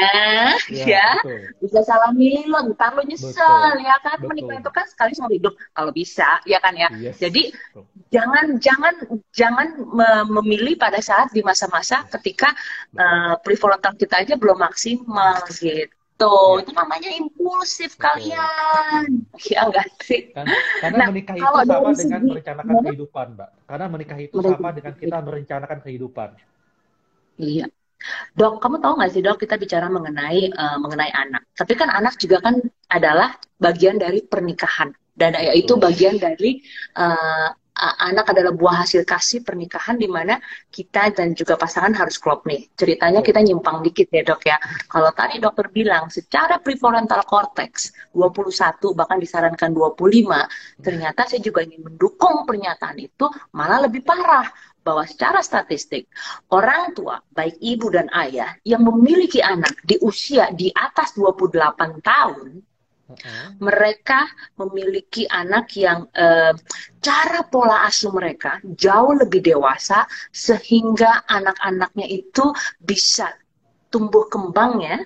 ya, 0.88 1.20
betul. 1.20 1.40
bisa 1.60 1.80
salah 1.84 2.16
milih 2.16 2.48
lo, 2.48 2.72
ntar 2.72 2.96
lo 2.96 3.04
nyesel, 3.04 3.28
Betul. 3.36 3.84
ya 3.84 3.96
kan? 4.00 4.18
Betul. 4.24 4.30
Menikah 4.32 4.58
itu 4.64 4.72
kan 4.72 4.86
sekali 4.88 5.12
seumur 5.12 5.36
hidup, 5.36 5.54
kalau 5.76 5.92
bisa, 5.92 6.40
ya 6.48 6.64
kan 6.64 6.72
ya? 6.80 6.88
Yes. 6.96 7.20
Jadi 7.20 7.52
Betul. 7.52 7.84
jangan 8.08 8.46
jangan 8.64 8.94
jangan 9.36 9.68
me- 9.84 10.28
memilih 10.40 10.80
pada 10.80 11.04
saat 11.04 11.28
di 11.36 11.44
masa-masa 11.44 12.08
ketika 12.16 12.48
uh, 12.96 13.36
prefrontal 13.44 13.92
kita 14.00 14.24
aja 14.24 14.40
belum 14.40 14.56
maksimal 14.56 15.44
gitu. 15.52 15.92
Ya. 16.16 16.64
Itu 16.64 16.72
namanya 16.72 17.10
impulsif 17.12 18.00
Betul. 18.00 18.04
kalian. 18.08 19.04
Ya 19.52 19.60
enggak 19.68 19.88
sih? 20.00 20.32
Kan, 20.32 20.48
karena 20.80 20.96
Nah, 20.96 21.08
menikah 21.12 21.36
itu 21.36 21.44
sama 21.44 21.92
dengan 21.92 21.92
segi- 21.96 22.30
merencanakan 22.32 22.72
Gimana? 22.72 22.88
kehidupan, 22.88 23.28
Mbak. 23.36 23.50
Karena 23.68 23.86
menikah 23.92 24.18
itu 24.24 24.34
Merencanakan 24.40 24.64
sama 24.64 24.70
dengan 24.72 24.94
kita 24.96 25.18
merencanakan 25.20 25.80
kehidupan. 25.84 26.30
Iya. 27.36 27.66
Dok, 28.38 28.54
kamu 28.62 28.76
tahu 28.80 28.94
nggak 29.02 29.12
sih 29.12 29.22
dok 29.24 29.38
kita 29.42 29.56
bicara 29.58 29.88
mengenai 29.92 30.52
uh, 30.52 30.78
mengenai 30.80 31.12
anak. 31.12 31.42
Tapi 31.58 31.74
kan 31.76 31.90
anak 31.90 32.16
juga 32.22 32.38
kan 32.44 32.60
adalah 32.92 33.36
bagian 33.58 33.98
dari 33.98 34.22
pernikahan 34.24 34.94
dan 35.16 35.36
yaitu 35.40 35.76
bagian 35.80 36.20
dari 36.20 36.60
uh, 36.96 37.50
anak 37.76 38.32
adalah 38.32 38.56
buah 38.56 38.88
hasil 38.88 39.04
kasih 39.04 39.44
pernikahan 39.44 40.00
di 40.00 40.08
mana 40.08 40.40
kita 40.72 41.12
dan 41.12 41.36
juga 41.36 41.60
pasangan 41.60 41.92
harus 41.92 42.16
klop 42.16 42.48
nih. 42.48 42.72
Ceritanya 42.80 43.20
kita 43.20 43.44
nyimpang 43.44 43.84
dikit 43.84 44.08
ya 44.16 44.24
dok 44.24 44.42
ya. 44.48 44.58
Kalau 44.88 45.12
tadi 45.12 45.44
dokter 45.44 45.68
bilang 45.68 46.08
secara 46.08 46.64
prefrontal 46.64 47.28
cortex 47.28 47.92
21 48.16 48.96
bahkan 48.96 49.20
disarankan 49.20 49.76
25, 49.76 50.82
ternyata 50.82 51.28
saya 51.28 51.42
juga 51.44 51.68
ingin 51.68 51.84
mendukung 51.84 52.48
pernyataan 52.48 52.96
itu 52.98 53.28
malah 53.52 53.84
lebih 53.84 54.08
parah 54.08 54.48
bahwa 54.86 55.02
secara 55.10 55.42
statistik 55.42 56.06
orang 56.54 56.94
tua 56.94 57.18
baik 57.34 57.58
ibu 57.58 57.90
dan 57.90 58.06
ayah 58.14 58.54
yang 58.62 58.86
memiliki 58.86 59.42
anak 59.42 59.74
di 59.82 59.98
usia 60.06 60.54
di 60.54 60.70
atas 60.70 61.18
28 61.18 62.06
tahun 62.06 62.62
Mereka 63.62 64.20
memiliki 64.58 65.30
anak 65.30 65.78
yang 65.78 66.10
eh, 66.12 66.54
cara 67.00 67.46
pola 67.46 67.86
asuh 67.86 68.10
mereka 68.10 68.58
jauh 68.66 69.14
lebih 69.14 69.46
dewasa 69.46 70.10
sehingga 70.34 71.24
anak-anaknya 71.30 72.08
itu 72.10 72.50
bisa 72.82 73.30
tumbuh 73.94 74.26
kembangnya 74.28 75.06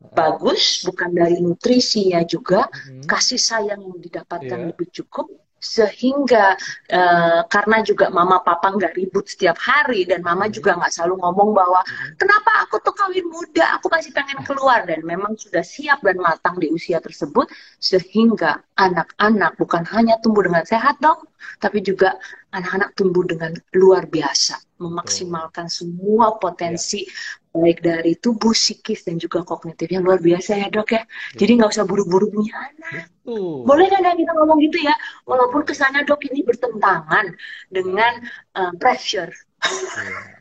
bagus 0.00 0.80
bukan 0.88 1.12
dari 1.12 1.44
nutrisinya 1.44 2.24
juga 2.24 2.70
kasih 3.04 3.36
sayang 3.36 3.84
yang 3.84 3.98
didapatkan 4.00 4.58
Iya. 4.58 4.68
lebih 4.72 4.88
cukup 4.96 5.28
sehingga 5.60 6.56
eh, 6.88 7.40
karena 7.46 7.84
juga 7.84 8.08
mama 8.08 8.40
papa 8.40 8.72
nggak 8.74 8.96
ribut 8.96 9.28
setiap 9.28 9.60
hari 9.60 10.08
dan 10.08 10.24
mama 10.24 10.48
Mhm. 10.48 10.52
juga 10.56 10.70
nggak 10.80 10.92
selalu 10.96 11.14
ngomong 11.22 11.50
bahwa 11.54 11.80
Mhm. 11.84 12.16
kenapa 12.16 12.50
aku 12.64 12.80
tuh 12.80 12.94
kawin 12.96 13.28
muda? 13.28 13.76
Aku 13.78 13.86
masih 13.92 14.10
pengen 14.16 14.40
keluar. 14.48 14.82
Dan 14.88 15.04
memang 15.04 15.36
sudah 15.36 15.62
siap 15.62 16.00
dan 16.00 16.16
matang 16.18 16.56
di 16.56 16.72
usia 16.72 16.98
tersebut 16.98 17.46
sehingga 17.78 18.64
anak-anak 18.74 19.60
bukan 19.60 19.84
hanya 19.92 20.16
tumbuh 20.24 20.42
dengan 20.48 20.64
sehat 20.64 20.96
dong 21.04 21.20
tapi 21.60 21.80
juga 21.84 22.16
anak-anak 22.52 22.92
tumbuh 22.96 23.24
dengan 23.24 23.52
luar 23.76 24.04
biasa 24.08 24.56
memaksimalkan 24.80 25.68
semua 25.68 26.36
potensi 26.40 27.04
baik 27.50 27.82
dari 27.82 28.14
tubuh 28.14 28.54
psikis 28.54 29.02
dan 29.02 29.18
juga 29.18 29.42
kognitif 29.42 29.90
yang 29.90 30.06
luar 30.06 30.22
biasa 30.22 30.54
ya 30.54 30.68
dok 30.70 30.94
ya 30.94 31.02
jadi 31.34 31.58
nggak 31.58 31.70
usah 31.74 31.82
buru-buru 31.82 32.30
punya 32.30 32.54
anak 32.54 33.10
Betul. 33.26 33.66
boleh 33.66 33.86
nggak 33.90 34.16
kita 34.22 34.32
ngomong 34.38 34.58
gitu 34.62 34.78
ya 34.86 34.94
walaupun 35.26 35.66
kesannya 35.66 36.06
dok 36.06 36.22
ini 36.30 36.46
bertentangan 36.46 37.26
dengan 37.70 38.12
uh, 38.54 38.72
pressure 38.78 39.34
Iya. 39.60 40.40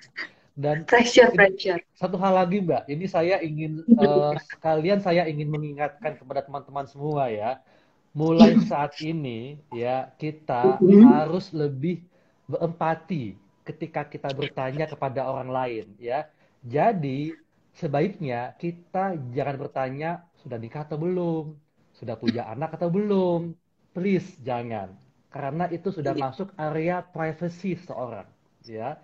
Dan 0.59 0.83
pressure 0.83 1.31
ini 1.31 1.37
pressure 1.39 1.81
satu 1.95 2.19
hal 2.19 2.35
lagi 2.35 2.59
Mbak, 2.59 2.83
ini 2.91 3.05
saya 3.07 3.39
ingin 3.39 3.83
eh, 3.83 4.33
sekalian 4.55 4.99
saya 4.99 5.23
ingin 5.27 5.47
mengingatkan 5.47 6.19
kepada 6.19 6.43
teman-teman 6.43 6.83
semua 6.87 7.31
ya. 7.31 7.63
Mulai 8.11 8.59
saat 8.67 8.95
ini 8.99 9.55
ya 9.71 10.11
kita 10.19 10.79
Mhm. 10.83 11.03
harus 11.07 11.51
lebih 11.55 12.03
berempati 12.49 13.39
ketika 13.63 14.03
kita 14.03 14.33
bertanya 14.35 14.83
kepada 14.89 15.23
orang 15.27 15.47
lain 15.47 15.85
ya. 15.95 16.27
Jadi 16.63 17.31
sebaiknya 17.71 18.55
kita 18.59 19.15
jangan 19.31 19.55
bertanya 19.55 20.11
sudah 20.43 20.59
nikah 20.59 20.83
atau 20.83 20.99
belum, 20.99 21.55
sudah 21.95 22.15
punya 22.19 22.47
anak 22.51 22.75
atau 22.75 22.91
belum. 22.91 23.55
Please 23.95 24.37
jangan. 24.43 24.91
Karena 25.29 25.69
itu 25.69 25.93
sudah 25.93 26.13
Iya. 26.17 26.21
masuk 26.25 26.49
area 26.57 27.05
privacy 27.05 27.77
seorang 27.85 28.25
ya. 28.65 28.97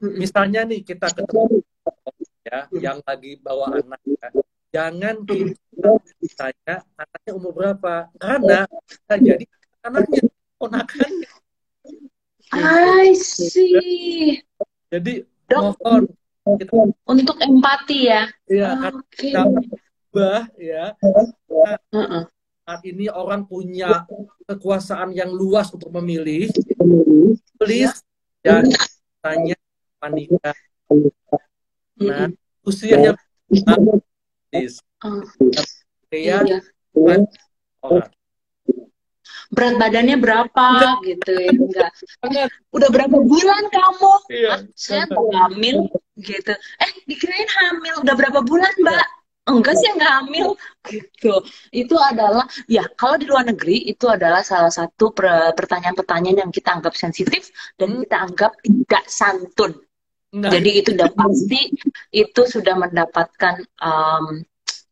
Misalnya 0.00 0.68
nih 0.68 0.84
kita 0.84 1.08
ketemu 1.10 1.64
ya 2.44 2.68
yang 2.76 2.98
lagi 3.02 3.40
bawa 3.40 3.80
anak 3.80 4.00
ya. 4.04 4.28
Jangan 4.76 5.24
kita 5.24 5.90
tanya 6.36 6.74
anaknya 7.00 7.32
umur 7.32 7.52
berapa 7.56 8.12
karena 8.20 8.68
bisa 8.84 9.14
jadi 9.16 9.44
anaknya 9.80 10.22
ponakannya. 10.60 11.30
I 12.54 13.10
see 13.16 14.38
Jadi 14.92 15.26
dok 15.50 15.74
mohon 15.82 16.04
kita 16.54 16.74
untuk 17.10 17.36
empati 17.42 17.98
ya. 18.06 18.22
Ya 18.46 18.70
kan 18.78 18.94
oke. 19.02 19.28
dapat 19.34 19.64
ubah 20.14 20.42
ya. 20.56 20.84
Heeh. 21.90 22.24
saat 22.66 22.82
ini 22.82 23.06
orang 23.06 23.46
punya 23.46 24.02
kekuasaan 24.46 25.14
yang 25.14 25.30
luas 25.30 25.70
untuk 25.74 25.90
memilih. 25.94 26.50
Please 27.58 28.02
jangan 28.46 28.70
tanya 29.22 29.56
panika 29.98 30.54
nah 31.96 32.28
usianya 32.62 33.16
Oh, 35.04 35.20
ya 36.08 36.40
iya. 36.40 36.58
orang. 37.84 38.08
Berat 39.52 39.74
badannya 39.78 40.16
berapa 40.18 40.66
gitu 41.04 41.32
ya 41.36 41.52
enggak. 41.52 41.90
Udah 42.72 42.88
berapa 42.90 43.16
bulan 43.20 43.62
kamu? 43.70 44.12
Iya. 44.32 44.50
Hah, 44.50 44.60
saya 44.74 45.04
hamil 45.12 45.86
gitu. 46.20 46.52
Eh 46.54 46.90
dikirain 47.08 47.48
hamil. 47.48 47.94
Udah 48.02 48.14
berapa 48.16 48.40
bulan 48.42 48.72
mbak? 48.80 49.06
Enggak 49.46 49.78
sih 49.78 49.88
enggak 49.94 50.12
hamil. 50.22 50.48
Gitu. 50.90 51.34
Itu 51.70 51.94
adalah 52.00 52.50
ya 52.66 52.82
kalau 52.98 53.14
di 53.14 53.30
luar 53.30 53.46
negeri 53.46 53.86
itu 53.86 54.10
adalah 54.10 54.42
salah 54.42 54.72
satu 54.74 55.14
per- 55.14 55.54
pertanyaan-pertanyaan 55.54 56.48
yang 56.48 56.52
kita 56.52 56.74
anggap 56.74 56.98
sensitif 56.98 57.54
dan 57.78 57.94
Hmm. 57.94 58.00
kita 58.02 58.16
anggap 58.26 58.52
tidak 58.64 59.04
santun. 59.06 59.72
Nah, 60.36 60.50
jadi 60.50 60.82
itu 60.82 60.92
udah 60.98 61.10
pasti 61.14 61.70
itu 62.10 62.40
sudah 62.44 62.74
mendapatkan 62.76 63.62
um, 63.80 64.42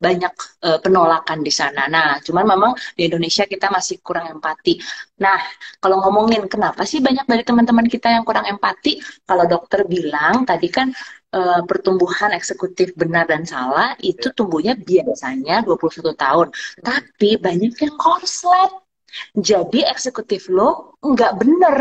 banyak 0.05 0.35
uh, 0.69 0.79
penolakan 0.85 1.41
di 1.41 1.53
sana. 1.53 1.89
Nah, 1.89 2.21
cuman 2.21 2.45
memang 2.45 2.73
di 2.93 3.09
Indonesia 3.09 3.49
kita 3.49 3.73
masih 3.73 4.05
kurang 4.05 4.29
empati. 4.37 4.77
Nah, 5.25 5.41
kalau 5.81 6.05
ngomongin 6.05 6.45
kenapa 6.53 6.85
sih 6.85 7.01
banyak 7.01 7.25
dari 7.25 7.43
teman-teman 7.49 7.89
kita 7.89 8.13
yang 8.13 8.25
kurang 8.29 8.45
empati? 8.45 9.01
Kalau 9.25 9.45
dokter 9.49 9.89
bilang 9.89 10.45
tadi 10.45 10.69
kan 10.69 10.93
uh, 11.33 11.61
pertumbuhan 11.65 12.37
eksekutif 12.37 12.93
benar 13.01 13.25
dan 13.33 13.49
salah 13.49 13.97
itu 14.05 14.29
ya. 14.29 14.35
tumbuhnya 14.37 14.75
biasanya 14.77 15.65
21 15.65 16.13
tahun. 16.15 16.49
Tapi 16.85 17.41
banyak 17.41 17.73
yang 17.81 17.97
korslet. 17.97 18.73
Jadi 19.39 19.87
eksekutif 19.87 20.51
lo 20.51 20.99
nggak 20.99 21.33
bener. 21.39 21.77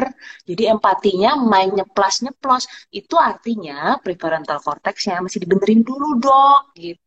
Jadi 0.46 0.64
empatinya 0.70 1.36
main 1.42 1.74
nyeplas 1.74 2.22
nyeplos. 2.24 2.64
Itu 2.94 3.18
artinya 3.18 3.98
prefrontal 4.00 4.62
cortexnya 4.62 5.18
masih 5.20 5.42
dibenerin 5.44 5.82
dulu 5.82 6.22
dok. 6.22 6.78
Gitu 6.78 7.03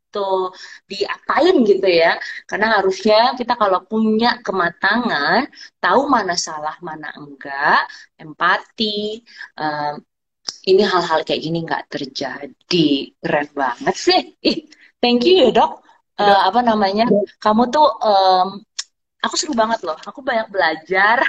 diapain 0.91 1.57
gitu 1.67 1.89
ya. 1.89 2.17
Karena 2.49 2.81
harusnya 2.81 3.35
kita 3.39 3.55
kalau 3.59 3.83
punya 3.85 4.39
kematangan 4.41 5.51
tahu 5.83 6.07
mana 6.07 6.35
salah 6.39 6.77
mana 6.81 7.11
enggak 7.17 7.87
empati 8.19 9.21
um, 9.59 9.95
ini 10.67 10.83
hal-hal 10.87 11.21
kayak 11.27 11.43
gini 11.43 11.59
nggak 11.67 11.85
terjadi. 11.91 12.91
Keren 13.19 13.49
banget 13.53 13.97
sih. 13.97 14.21
Ih 14.43 14.59
thank 15.03 15.27
you 15.27 15.47
ya 15.47 15.51
dok. 15.53 15.83
Uh, 16.17 16.49
apa 16.49 16.65
namanya 16.65 17.05
kamu 17.45 17.69
tuh 17.69 17.89
um, 18.01 18.49
aku 19.21 19.35
seru 19.37 19.53
banget 19.53 19.85
loh. 19.85 19.99
Aku 20.01 20.25
banyak 20.25 20.49
belajar 20.49 21.21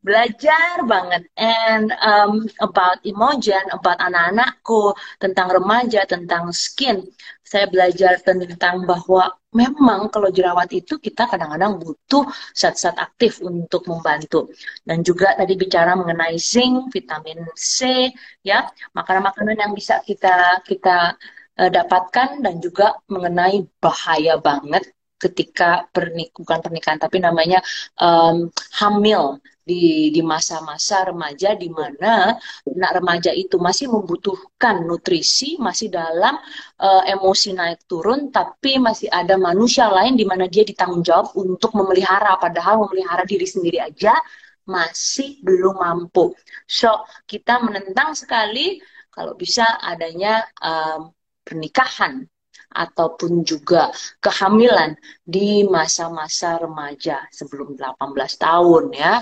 belajar 0.00 0.80
banget 0.88 1.28
and 1.36 1.92
um, 2.00 2.48
about 2.64 2.96
Imogen, 3.04 3.60
about 3.68 4.00
anak-anakku, 4.00 4.96
tentang 5.20 5.52
remaja, 5.52 6.08
tentang 6.08 6.48
skin. 6.56 7.04
Saya 7.44 7.68
belajar 7.68 8.16
tentang 8.24 8.88
bahwa 8.88 9.34
memang 9.52 10.08
kalau 10.08 10.30
jerawat 10.30 10.70
itu 10.72 10.96
kita 11.02 11.26
kadang-kadang 11.28 11.82
butuh 11.82 12.24
zat-zat 12.56 12.96
aktif 12.96 13.44
untuk 13.44 13.84
membantu. 13.90 14.48
Dan 14.86 15.04
juga 15.04 15.36
tadi 15.36 15.58
bicara 15.58 15.92
mengenai 15.98 16.38
zinc, 16.40 16.94
vitamin 16.94 17.44
C, 17.58 18.08
ya 18.40 18.64
makanan-makanan 18.96 19.56
yang 19.58 19.72
bisa 19.76 20.00
kita 20.00 20.64
kita 20.64 21.18
uh, 21.60 21.70
dapatkan 21.70 22.40
dan 22.40 22.62
juga 22.62 22.96
mengenai 23.10 23.66
bahaya 23.82 24.40
banget 24.40 24.88
ketika 25.20 25.84
pernik 25.92 26.32
bukan 26.32 26.64
pernikahan 26.64 26.96
tapi 26.96 27.20
namanya 27.20 27.60
um, 28.00 28.48
hamil 28.80 29.36
di 29.70 30.10
di 30.10 30.22
masa-masa 30.32 31.06
remaja 31.06 31.54
di 31.54 31.70
mana 31.70 32.34
anak 32.66 32.92
remaja 32.98 33.30
itu 33.30 33.56
masih 33.62 33.86
membutuhkan 33.94 34.82
nutrisi 34.82 35.54
masih 35.62 35.94
dalam 35.94 36.34
uh, 36.82 37.02
emosi 37.06 37.54
naik 37.54 37.86
turun 37.86 38.34
tapi 38.34 38.82
masih 38.82 39.06
ada 39.14 39.38
manusia 39.38 39.86
lain 39.86 40.18
di 40.18 40.26
mana 40.26 40.50
dia 40.50 40.66
ditanggung 40.66 41.06
jawab 41.06 41.30
untuk 41.38 41.70
memelihara 41.78 42.34
padahal 42.42 42.82
memelihara 42.82 43.22
diri 43.22 43.46
sendiri 43.46 43.78
aja 43.78 44.18
masih 44.66 45.38
belum 45.46 45.78
mampu 45.78 46.34
so 46.66 46.90
kita 47.30 47.62
menentang 47.62 48.18
sekali 48.18 48.82
kalau 49.14 49.38
bisa 49.38 49.66
adanya 49.82 50.42
um, 50.58 51.14
pernikahan 51.46 52.26
ataupun 52.70 53.42
juga 53.42 53.90
kehamilan 54.22 54.94
di 55.26 55.66
masa-masa 55.66 56.62
remaja 56.62 57.26
sebelum 57.34 57.74
18 57.74 57.98
tahun 58.38 58.84
ya. 58.94 59.14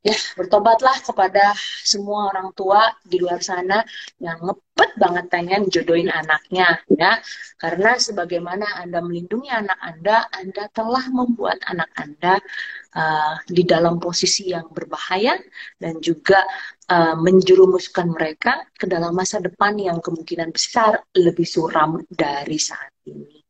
Ya, 0.00 0.16
bertobatlah 0.32 0.96
kepada 1.04 1.52
semua 1.84 2.32
orang 2.32 2.56
tua 2.56 2.88
di 3.04 3.20
luar 3.20 3.44
sana 3.44 3.84
yang 4.16 4.40
ngepet 4.40 4.96
banget 4.96 5.28
pengen 5.28 5.68
jodohin 5.68 6.08
anaknya 6.08 6.80
ya. 6.88 7.20
Karena 7.60 8.00
sebagaimana 8.00 8.80
Anda 8.80 9.04
melindungi 9.04 9.52
anak 9.52 9.76
Anda, 9.76 10.24
Anda 10.32 10.72
telah 10.72 11.04
membuat 11.12 11.60
anak 11.68 11.92
Anda 12.00 12.40
uh, 12.96 13.44
di 13.44 13.60
dalam 13.68 14.00
posisi 14.00 14.48
yang 14.48 14.72
berbahaya 14.72 15.36
dan 15.76 16.00
juga 16.00 16.48
uh, 16.88 17.20
menjerumuskan 17.20 18.08
mereka 18.08 18.64
ke 18.72 18.88
dalam 18.88 19.12
masa 19.12 19.36
depan 19.36 19.76
yang 19.76 20.00
kemungkinan 20.00 20.48
besar 20.48 20.96
lebih 21.12 21.44
suram 21.44 22.00
dari 22.08 22.56
saat 22.56 23.04
ini. 23.04 23.49